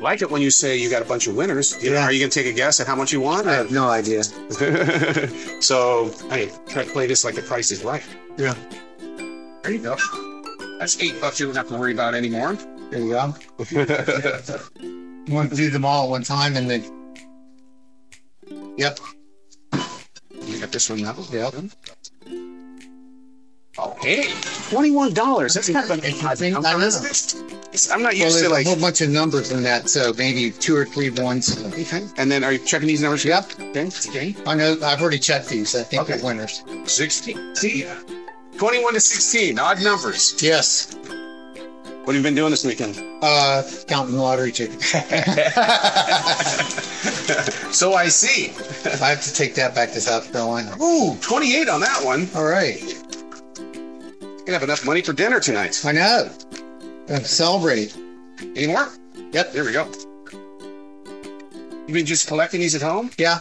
Like 0.00 0.23
it 0.23 0.30
when 0.30 0.40
you 0.40 0.50
say 0.50 0.76
you 0.78 0.88
got 0.88 1.02
a 1.02 1.06
bunch 1.06 1.26
of 1.26 1.37
winners. 1.37 1.76
You 1.82 1.90
know, 1.90 1.96
Yeah. 1.96 2.04
are 2.04 2.12
you 2.12 2.20
going 2.20 2.30
to 2.30 2.42
take 2.42 2.50
a 2.50 2.56
guess 2.56 2.80
at 2.80 2.87
how 2.87 2.96
much 2.96 3.12
you 3.12 3.20
want? 3.20 3.46
I 3.46 3.52
have 3.54 3.70
no 3.73 3.88
idea. 3.88 4.23
so, 5.61 6.11
hey, 6.30 6.50
try 6.68 6.84
to 6.84 6.90
play 6.92 7.06
this 7.06 7.25
like 7.26 7.34
the 7.34 7.42
price 7.42 7.70
is 7.70 7.84
right. 7.84 8.02
Yeah. 8.38 8.54
There 9.62 9.73
you 9.73 9.78
go. 9.82 9.96
That's 10.78 11.00
eight 11.00 11.21
bucks 11.21 11.38
you 11.40 11.47
don't 11.47 11.57
have 11.57 11.69
to 11.69 11.76
worry 11.78 11.93
about 11.93 12.14
anymore. 12.14 12.54
There 12.90 13.00
you 13.00 13.11
go. 13.11 13.35
You 15.26 15.33
want 15.33 15.49
to 15.50 15.57
do 15.57 15.71
them 15.71 15.87
all 15.87 16.04
at 16.04 16.11
one 16.11 16.23
time 16.23 16.54
and 16.54 16.69
then. 16.69 17.14
Yep. 18.76 18.99
You 19.73 20.61
got 20.61 20.71
this 20.71 20.90
one 20.90 21.00
now. 21.00 21.16
Yep. 21.33 21.54
Oh, 23.78 23.97
hey, 24.02 24.28
twenty-one 24.69 25.14
dollars. 25.14 25.54
That's 25.54 25.71
kind 25.71 25.90
of 25.90 25.99
an 25.99 26.04
I 26.26 26.35
think- 26.35 26.57
I 26.59 26.73
know. 26.75 26.78
It's- 26.87 27.35
I'm 27.90 28.02
not 28.02 28.12
Well, 28.12 28.23
used 28.23 28.37
there's 28.37 28.43
to 28.43 28.49
like 28.50 28.66
a 28.66 28.69
whole 28.69 28.78
bunch 28.78 29.00
of 29.00 29.09
numbers 29.09 29.50
in 29.50 29.62
that, 29.64 29.88
so 29.88 30.12
maybe 30.19 30.50
two 30.52 30.76
or 30.76 30.85
three 30.85 31.09
ones. 31.11 31.59
Okay. 31.73 32.07
And 32.19 32.31
then 32.31 32.45
are 32.45 32.52
you 32.52 32.59
checking 32.59 32.87
these 32.87 33.00
numbers? 33.00 33.25
Yep. 33.25 33.52
Okay. 33.61 33.87
Okay. 34.11 34.37
I 34.47 34.54
know. 34.54 34.76
I've 34.85 35.00
already 35.00 35.19
checked 35.19 35.49
these. 35.49 35.75
I 35.75 35.83
think 35.85 36.02
Okay. 36.02 36.16
they're 36.19 36.25
winners. 36.25 36.62
Sixteen. 36.85 37.57
See 37.57 37.85
ya. 37.85 37.95
Twenty-one 38.58 38.94
to 38.94 39.00
sixteen. 39.00 39.58
Odd 39.58 39.82
numbers. 39.82 40.40
Yes. 40.42 40.94
What 42.04 42.14
have 42.14 42.16
you 42.16 42.23
been 42.23 42.34
doing 42.34 42.50
this 42.50 42.66
weekend? 42.66 43.00
Uh, 43.23 43.62
counting 43.88 44.16
lottery 44.16 44.52
tickets. 44.52 44.90
so 47.75 47.94
I 47.94 48.08
see. 48.08 48.50
I 49.00 49.08
have 49.08 49.23
to 49.23 49.32
take 49.32 49.54
that 49.54 49.75
back 49.75 49.92
to 49.92 50.00
South 50.02 50.30
Carolina. 50.30 50.76
Ooh, 50.82 51.16
28 51.23 51.66
on 51.70 51.81
that 51.81 52.05
one. 52.05 52.29
All 52.35 52.44
right. 52.44 52.79
Gonna 54.44 54.52
have 54.52 54.62
enough 54.62 54.85
money 54.85 55.00
for 55.00 55.14
dinner 55.14 55.40
tonight. 55.40 55.83
I 55.87 55.92
know. 55.92 56.31
Uh, 57.09 57.20
celebrate. 57.20 57.96
Any 58.55 58.66
more? 58.66 58.90
Yep. 59.33 59.52
There 59.55 59.64
we 59.64 59.72
go. 59.72 59.90
You've 61.87 61.94
been 61.94 62.05
just 62.05 62.29
collecting 62.29 62.61
these 62.61 62.74
at 62.74 62.83
home? 62.83 63.11
Yeah. 63.16 63.40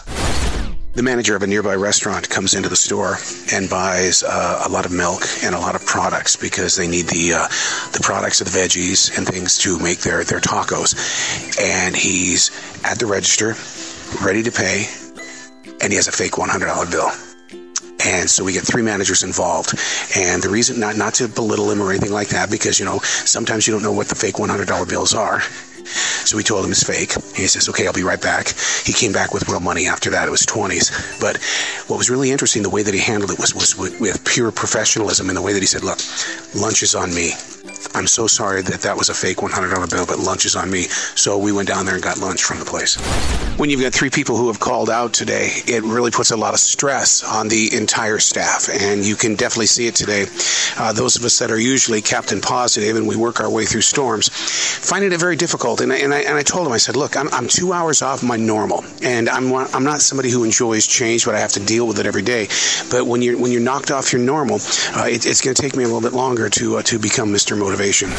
The 0.93 1.01
manager 1.01 1.35
of 1.35 1.41
a 1.41 1.47
nearby 1.47 1.73
restaurant 1.73 2.29
comes 2.29 2.53
into 2.53 2.69
the 2.69 2.75
store 2.75 3.17
and 3.51 3.67
buys 3.67 4.21
uh, 4.21 4.63
a 4.67 4.69
lot 4.69 4.85
of 4.85 4.91
milk 4.91 5.23
and 5.43 5.55
a 5.55 5.59
lot 5.59 5.73
of 5.73 5.83
products 5.87 6.35
because 6.35 6.75
they 6.75 6.87
need 6.87 7.07
the 7.07 7.33
uh, 7.33 7.47
the 7.93 7.99
products 8.03 8.41
of 8.41 8.51
the 8.51 8.59
veggies 8.59 9.17
and 9.17 9.27
things 9.27 9.57
to 9.57 9.79
make 9.79 10.01
their 10.01 10.23
their 10.23 10.39
tacos. 10.39 10.93
And 11.59 11.95
he's 11.95 12.51
at 12.85 12.99
the 12.99 13.07
register, 13.07 13.55
ready 14.23 14.43
to 14.43 14.51
pay, 14.51 14.85
and 15.81 15.91
he 15.91 15.95
has 15.95 16.07
a 16.07 16.11
fake 16.11 16.37
one 16.37 16.49
hundred 16.49 16.67
dollar 16.67 16.85
bill. 16.85 17.09
And 18.05 18.29
so 18.29 18.43
we 18.43 18.53
get 18.53 18.63
three 18.63 18.83
managers 18.83 19.23
involved. 19.23 19.73
And 20.15 20.43
the 20.43 20.49
reason, 20.49 20.79
not, 20.79 20.97
not 20.97 21.15
to 21.15 21.27
belittle 21.27 21.71
him 21.71 21.81
or 21.81 21.89
anything 21.89 22.11
like 22.11 22.29
that, 22.29 22.51
because, 22.51 22.77
you 22.77 22.85
know, 22.85 22.99
sometimes 22.99 23.65
you 23.65 23.73
don't 23.73 23.81
know 23.81 23.93
what 23.93 24.09
the 24.09 24.15
fake 24.15 24.35
$100 24.35 24.89
bills 24.89 25.13
are. 25.13 25.41
So 25.85 26.37
we 26.37 26.43
told 26.43 26.65
him 26.65 26.71
it's 26.71 26.83
fake. 26.83 27.13
He 27.35 27.47
says, 27.47 27.69
okay, 27.69 27.87
I'll 27.87 27.93
be 27.93 28.03
right 28.03 28.21
back. 28.21 28.53
He 28.85 28.93
came 28.93 29.11
back 29.11 29.33
with 29.33 29.47
real 29.49 29.59
money 29.59 29.87
after 29.87 30.09
that. 30.11 30.27
It 30.27 30.31
was 30.31 30.45
20s. 30.45 31.19
But 31.19 31.37
what 31.87 31.97
was 31.97 32.09
really 32.09 32.31
interesting, 32.31 32.63
the 32.63 32.69
way 32.69 32.83
that 32.83 32.93
he 32.93 32.99
handled 32.99 33.31
it 33.31 33.39
was, 33.39 33.53
was 33.53 33.77
with, 33.77 33.99
with 33.99 34.23
pure 34.25 34.51
professionalism 34.51 35.29
in 35.29 35.35
the 35.35 35.41
way 35.41 35.53
that 35.53 35.59
he 35.59 35.65
said, 35.65 35.83
look, 35.83 35.99
lunch 36.55 36.83
is 36.83 36.95
on 36.95 37.13
me. 37.13 37.33
I'm 37.95 38.07
so 38.07 38.27
sorry 38.27 38.61
that 38.63 38.81
that 38.81 38.97
was 38.97 39.09
a 39.09 39.13
fake 39.13 39.37
$100 39.37 39.89
bill, 39.91 40.05
but 40.05 40.17
lunch 40.17 40.45
is 40.45 40.55
on 40.55 40.71
me. 40.71 40.83
So 41.15 41.37
we 41.37 41.51
went 41.51 41.67
down 41.67 41.85
there 41.85 41.93
and 41.93 42.03
got 42.03 42.17
lunch 42.17 42.43
from 42.43 42.59
the 42.59 42.65
place. 42.65 42.95
When 43.57 43.69
you've 43.69 43.81
got 43.81 43.93
three 43.93 44.09
people 44.09 44.35
who 44.35 44.47
have 44.47 44.59
called 44.59 44.89
out 44.89 45.13
today, 45.13 45.49
it 45.67 45.83
really 45.83 46.09
puts 46.09 46.31
a 46.31 46.37
lot 46.37 46.53
of 46.53 46.59
stress 46.59 47.23
on 47.23 47.49
the 47.49 47.69
entire 47.75 48.17
staff. 48.17 48.67
And 48.69 49.05
you 49.05 49.15
can 49.15 49.35
definitely 49.35 49.67
see 49.67 49.87
it 49.87 49.95
today. 49.95 50.25
Uh, 50.77 50.91
those 50.91 51.15
of 51.15 51.23
us 51.23 51.37
that 51.39 51.51
are 51.51 51.59
usually 51.59 52.01
captain 52.01 52.41
positive 52.41 52.95
and 52.95 53.07
we 53.07 53.15
work 53.15 53.39
our 53.39 53.49
way 53.49 53.65
through 53.65 53.81
storms 53.81 54.29
find 54.29 55.03
it 55.05 55.17
very 55.17 55.35
difficult. 55.35 55.72
And 55.81 55.91
I, 55.91 55.97
and 55.97 56.13
I, 56.13 56.19
and 56.21 56.37
I 56.37 56.43
told 56.43 56.67
him, 56.67 56.73
I 56.73 56.77
said, 56.77 56.95
look, 56.95 57.15
I'm, 57.15 57.29
I'm 57.29 57.47
two 57.47 57.73
hours 57.73 58.01
off 58.01 58.23
my 58.23 58.37
normal. 58.37 58.83
And 59.01 59.29
I'm, 59.29 59.53
I'm 59.53 59.83
not 59.83 60.01
somebody 60.01 60.29
who 60.29 60.43
enjoys 60.43 60.87
change, 60.87 61.25
but 61.25 61.35
I 61.35 61.39
have 61.39 61.51
to 61.53 61.59
deal 61.59 61.87
with 61.87 61.99
it 61.99 62.05
every 62.05 62.21
day. 62.21 62.47
But 62.89 63.05
when 63.05 63.21
you're, 63.21 63.37
when 63.39 63.51
you're 63.51 63.61
knocked 63.61 63.91
off 63.91 64.11
your 64.11 64.21
normal, 64.21 64.57
uh, 64.95 65.05
it, 65.07 65.25
it's 65.25 65.41
going 65.41 65.55
to 65.55 65.61
take 65.61 65.75
me 65.75 65.83
a 65.83 65.87
little 65.87 66.01
bit 66.01 66.13
longer 66.13 66.49
to, 66.49 66.77
uh, 66.77 66.81
to 66.83 66.99
become 66.99 67.29
Mr. 67.29 67.57
Motivation. 67.57 68.09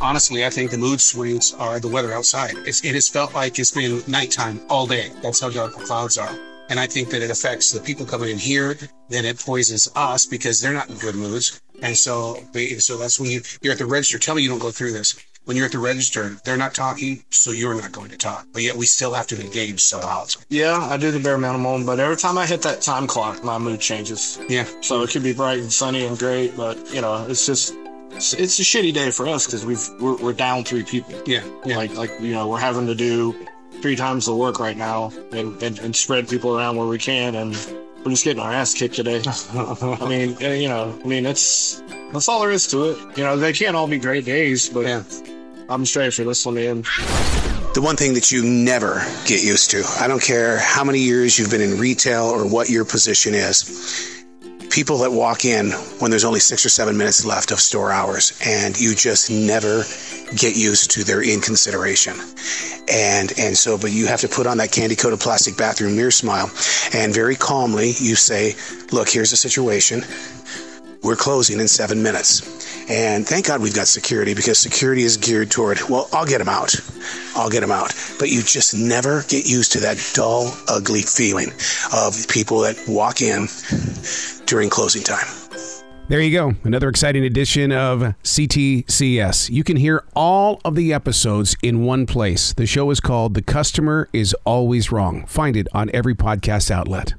honestly, 0.00 0.44
I 0.44 0.50
think 0.50 0.70
the 0.70 0.78
mood 0.78 1.00
swings 1.00 1.54
are 1.54 1.80
the 1.80 1.88
weather 1.88 2.12
outside. 2.12 2.54
It's, 2.66 2.84
it 2.84 2.94
has 2.94 3.08
felt 3.08 3.34
like 3.34 3.58
it's 3.58 3.70
been 3.70 4.02
nighttime 4.06 4.60
all 4.68 4.86
day. 4.86 5.10
That's 5.22 5.40
how 5.40 5.50
dark 5.50 5.76
the 5.76 5.84
clouds 5.84 6.18
are. 6.18 6.38
And 6.68 6.80
I 6.80 6.86
think 6.86 7.10
that 7.10 7.22
it 7.22 7.30
affects 7.30 7.70
the 7.70 7.80
people 7.80 8.06
coming 8.06 8.30
in 8.30 8.38
here. 8.38 8.76
Then 9.08 9.24
it 9.24 9.38
poisons 9.38 9.90
us 9.96 10.26
because 10.26 10.60
they're 10.60 10.72
not 10.72 10.88
in 10.88 10.96
good 10.96 11.14
moods. 11.14 11.60
And 11.82 11.96
so, 11.96 12.38
so 12.78 12.96
that's 12.96 13.20
when 13.20 13.30
you, 13.30 13.42
you're 13.60 13.72
at 13.72 13.78
the 13.78 13.86
register. 13.86 14.18
Tell 14.18 14.34
me 14.34 14.42
you 14.42 14.48
don't 14.48 14.58
go 14.58 14.70
through 14.70 14.92
this. 14.92 15.14
When 15.44 15.56
you're 15.56 15.66
at 15.66 15.72
the 15.72 15.78
register, 15.78 16.36
they're 16.44 16.56
not 16.56 16.74
talking, 16.74 17.22
so 17.30 17.50
you're 17.50 17.74
not 17.74 17.92
going 17.92 18.08
to 18.10 18.16
talk. 18.16 18.46
But 18.52 18.62
yet 18.62 18.76
we 18.76 18.86
still 18.86 19.12
have 19.12 19.26
to 19.26 19.40
engage 19.40 19.80
somehow. 19.80 20.24
Yeah, 20.48 20.78
I 20.78 20.96
do 20.96 21.10
the 21.10 21.20
bare 21.20 21.36
minimum, 21.36 21.84
but 21.84 22.00
every 22.00 22.16
time 22.16 22.38
I 22.38 22.46
hit 22.46 22.62
that 22.62 22.80
time 22.80 23.06
clock, 23.06 23.44
my 23.44 23.58
mood 23.58 23.80
changes. 23.80 24.38
Yeah. 24.48 24.66
So 24.80 25.02
it 25.02 25.10
could 25.10 25.22
be 25.22 25.34
bright 25.34 25.58
and 25.58 25.70
sunny 25.72 26.06
and 26.06 26.18
great, 26.18 26.56
but 26.56 26.78
you 26.94 27.02
know, 27.02 27.26
it's 27.28 27.44
just 27.44 27.74
it's, 28.12 28.32
it's 28.32 28.58
a 28.58 28.62
shitty 28.62 28.94
day 28.94 29.10
for 29.10 29.28
us 29.28 29.44
because 29.44 29.66
we've 29.66 29.86
we're, 30.00 30.16
we're 30.16 30.32
down 30.32 30.64
three 30.64 30.82
people. 30.82 31.20
Yeah. 31.26 31.42
Yeah. 31.64 31.76
Like 31.76 31.94
like 31.94 32.12
you 32.20 32.32
know, 32.32 32.48
we're 32.48 32.58
having 32.60 32.86
to 32.86 32.94
do 32.94 33.34
three 33.82 33.96
times 33.96 34.24
the 34.24 34.34
work 34.34 34.58
right 34.60 34.76
now 34.78 35.12
and, 35.32 35.62
and, 35.62 35.78
and 35.80 35.94
spread 35.94 36.26
people 36.26 36.56
around 36.56 36.76
where 36.76 36.86
we 36.86 36.96
can, 36.96 37.34
and 37.34 37.54
we're 38.02 38.12
just 38.12 38.24
getting 38.24 38.40
our 38.42 38.52
ass 38.52 38.72
kicked 38.72 38.94
today. 38.94 39.22
I 39.52 40.08
mean, 40.08 40.36
uh, 40.42 40.48
you 40.48 40.68
know, 40.68 40.98
I 41.04 41.06
mean, 41.06 41.24
that's 41.24 41.82
that's 42.12 42.28
all 42.28 42.40
there 42.40 42.50
is 42.50 42.66
to 42.68 42.90
it. 42.92 43.18
You 43.18 43.24
know, 43.24 43.36
they 43.36 43.52
can't 43.52 43.76
all 43.76 43.86
be 43.88 43.98
great 43.98 44.24
days, 44.24 44.70
but 44.70 44.86
Yeah. 44.86 45.02
I'm 45.68 45.86
straight 45.86 46.12
for 46.12 46.24
this 46.24 46.44
one, 46.44 46.56
man. 46.56 46.82
The 47.74 47.80
one 47.82 47.96
thing 47.96 48.14
that 48.14 48.30
you 48.30 48.44
never 48.44 49.02
get 49.26 49.42
used 49.42 49.70
to, 49.70 49.82
I 49.98 50.06
don't 50.06 50.22
care 50.22 50.58
how 50.58 50.84
many 50.84 50.98
years 50.98 51.38
you've 51.38 51.50
been 51.50 51.62
in 51.62 51.78
retail 51.78 52.24
or 52.24 52.46
what 52.46 52.68
your 52.68 52.84
position 52.84 53.34
is, 53.34 54.24
people 54.70 54.98
that 54.98 55.10
walk 55.10 55.44
in 55.44 55.70
when 55.98 56.10
there's 56.10 56.24
only 56.24 56.40
six 56.40 56.66
or 56.66 56.68
seven 56.68 56.96
minutes 56.96 57.24
left 57.24 57.50
of 57.50 57.60
store 57.60 57.90
hours 57.90 58.38
and 58.46 58.78
you 58.78 58.94
just 58.94 59.30
never 59.30 59.84
get 60.36 60.54
used 60.54 60.90
to 60.90 61.04
their 61.04 61.22
inconsideration. 61.22 62.14
And 62.92 63.32
and 63.38 63.56
so 63.56 63.78
but 63.78 63.90
you 63.90 64.06
have 64.06 64.20
to 64.20 64.28
put 64.28 64.46
on 64.46 64.58
that 64.58 64.70
candy 64.70 64.96
coated 64.96 65.20
plastic 65.20 65.56
bathroom 65.56 65.96
mirror 65.96 66.10
smile 66.10 66.50
and 66.92 67.14
very 67.14 67.36
calmly 67.36 67.88
you 67.98 68.16
say, 68.16 68.54
look, 68.92 69.08
here's 69.08 69.30
the 69.30 69.36
situation. 69.36 70.02
We're 71.04 71.16
closing 71.16 71.60
in 71.60 71.68
seven 71.68 72.02
minutes. 72.02 72.42
And 72.88 73.26
thank 73.26 73.46
God 73.46 73.60
we've 73.60 73.74
got 73.74 73.86
security 73.86 74.34
because 74.34 74.58
security 74.58 75.02
is 75.02 75.16
geared 75.16 75.50
toward, 75.50 75.78
well, 75.88 76.08
I'll 76.12 76.26
get 76.26 76.38
them 76.38 76.48
out. 76.48 76.74
I'll 77.36 77.50
get 77.50 77.60
them 77.60 77.70
out. 77.70 77.94
But 78.18 78.30
you 78.30 78.42
just 78.42 78.74
never 78.74 79.22
get 79.28 79.46
used 79.46 79.72
to 79.72 79.80
that 79.80 80.02
dull, 80.14 80.54
ugly 80.68 81.02
feeling 81.02 81.48
of 81.92 82.26
people 82.28 82.60
that 82.60 82.82
walk 82.88 83.20
in 83.20 83.48
during 84.46 84.70
closing 84.70 85.02
time. 85.02 85.26
There 86.08 86.20
you 86.20 86.36
go. 86.38 86.54
Another 86.64 86.90
exciting 86.90 87.24
edition 87.24 87.72
of 87.72 88.14
CTCS. 88.22 89.48
You 89.48 89.64
can 89.64 89.78
hear 89.78 90.04
all 90.14 90.60
of 90.62 90.74
the 90.74 90.92
episodes 90.92 91.56
in 91.62 91.84
one 91.84 92.04
place. 92.04 92.52
The 92.52 92.66
show 92.66 92.90
is 92.90 93.00
called 93.00 93.32
The 93.32 93.42
Customer 93.42 94.10
is 94.12 94.34
Always 94.44 94.92
Wrong. 94.92 95.24
Find 95.26 95.56
it 95.56 95.66
on 95.72 95.90
every 95.94 96.14
podcast 96.14 96.70
outlet. 96.70 97.14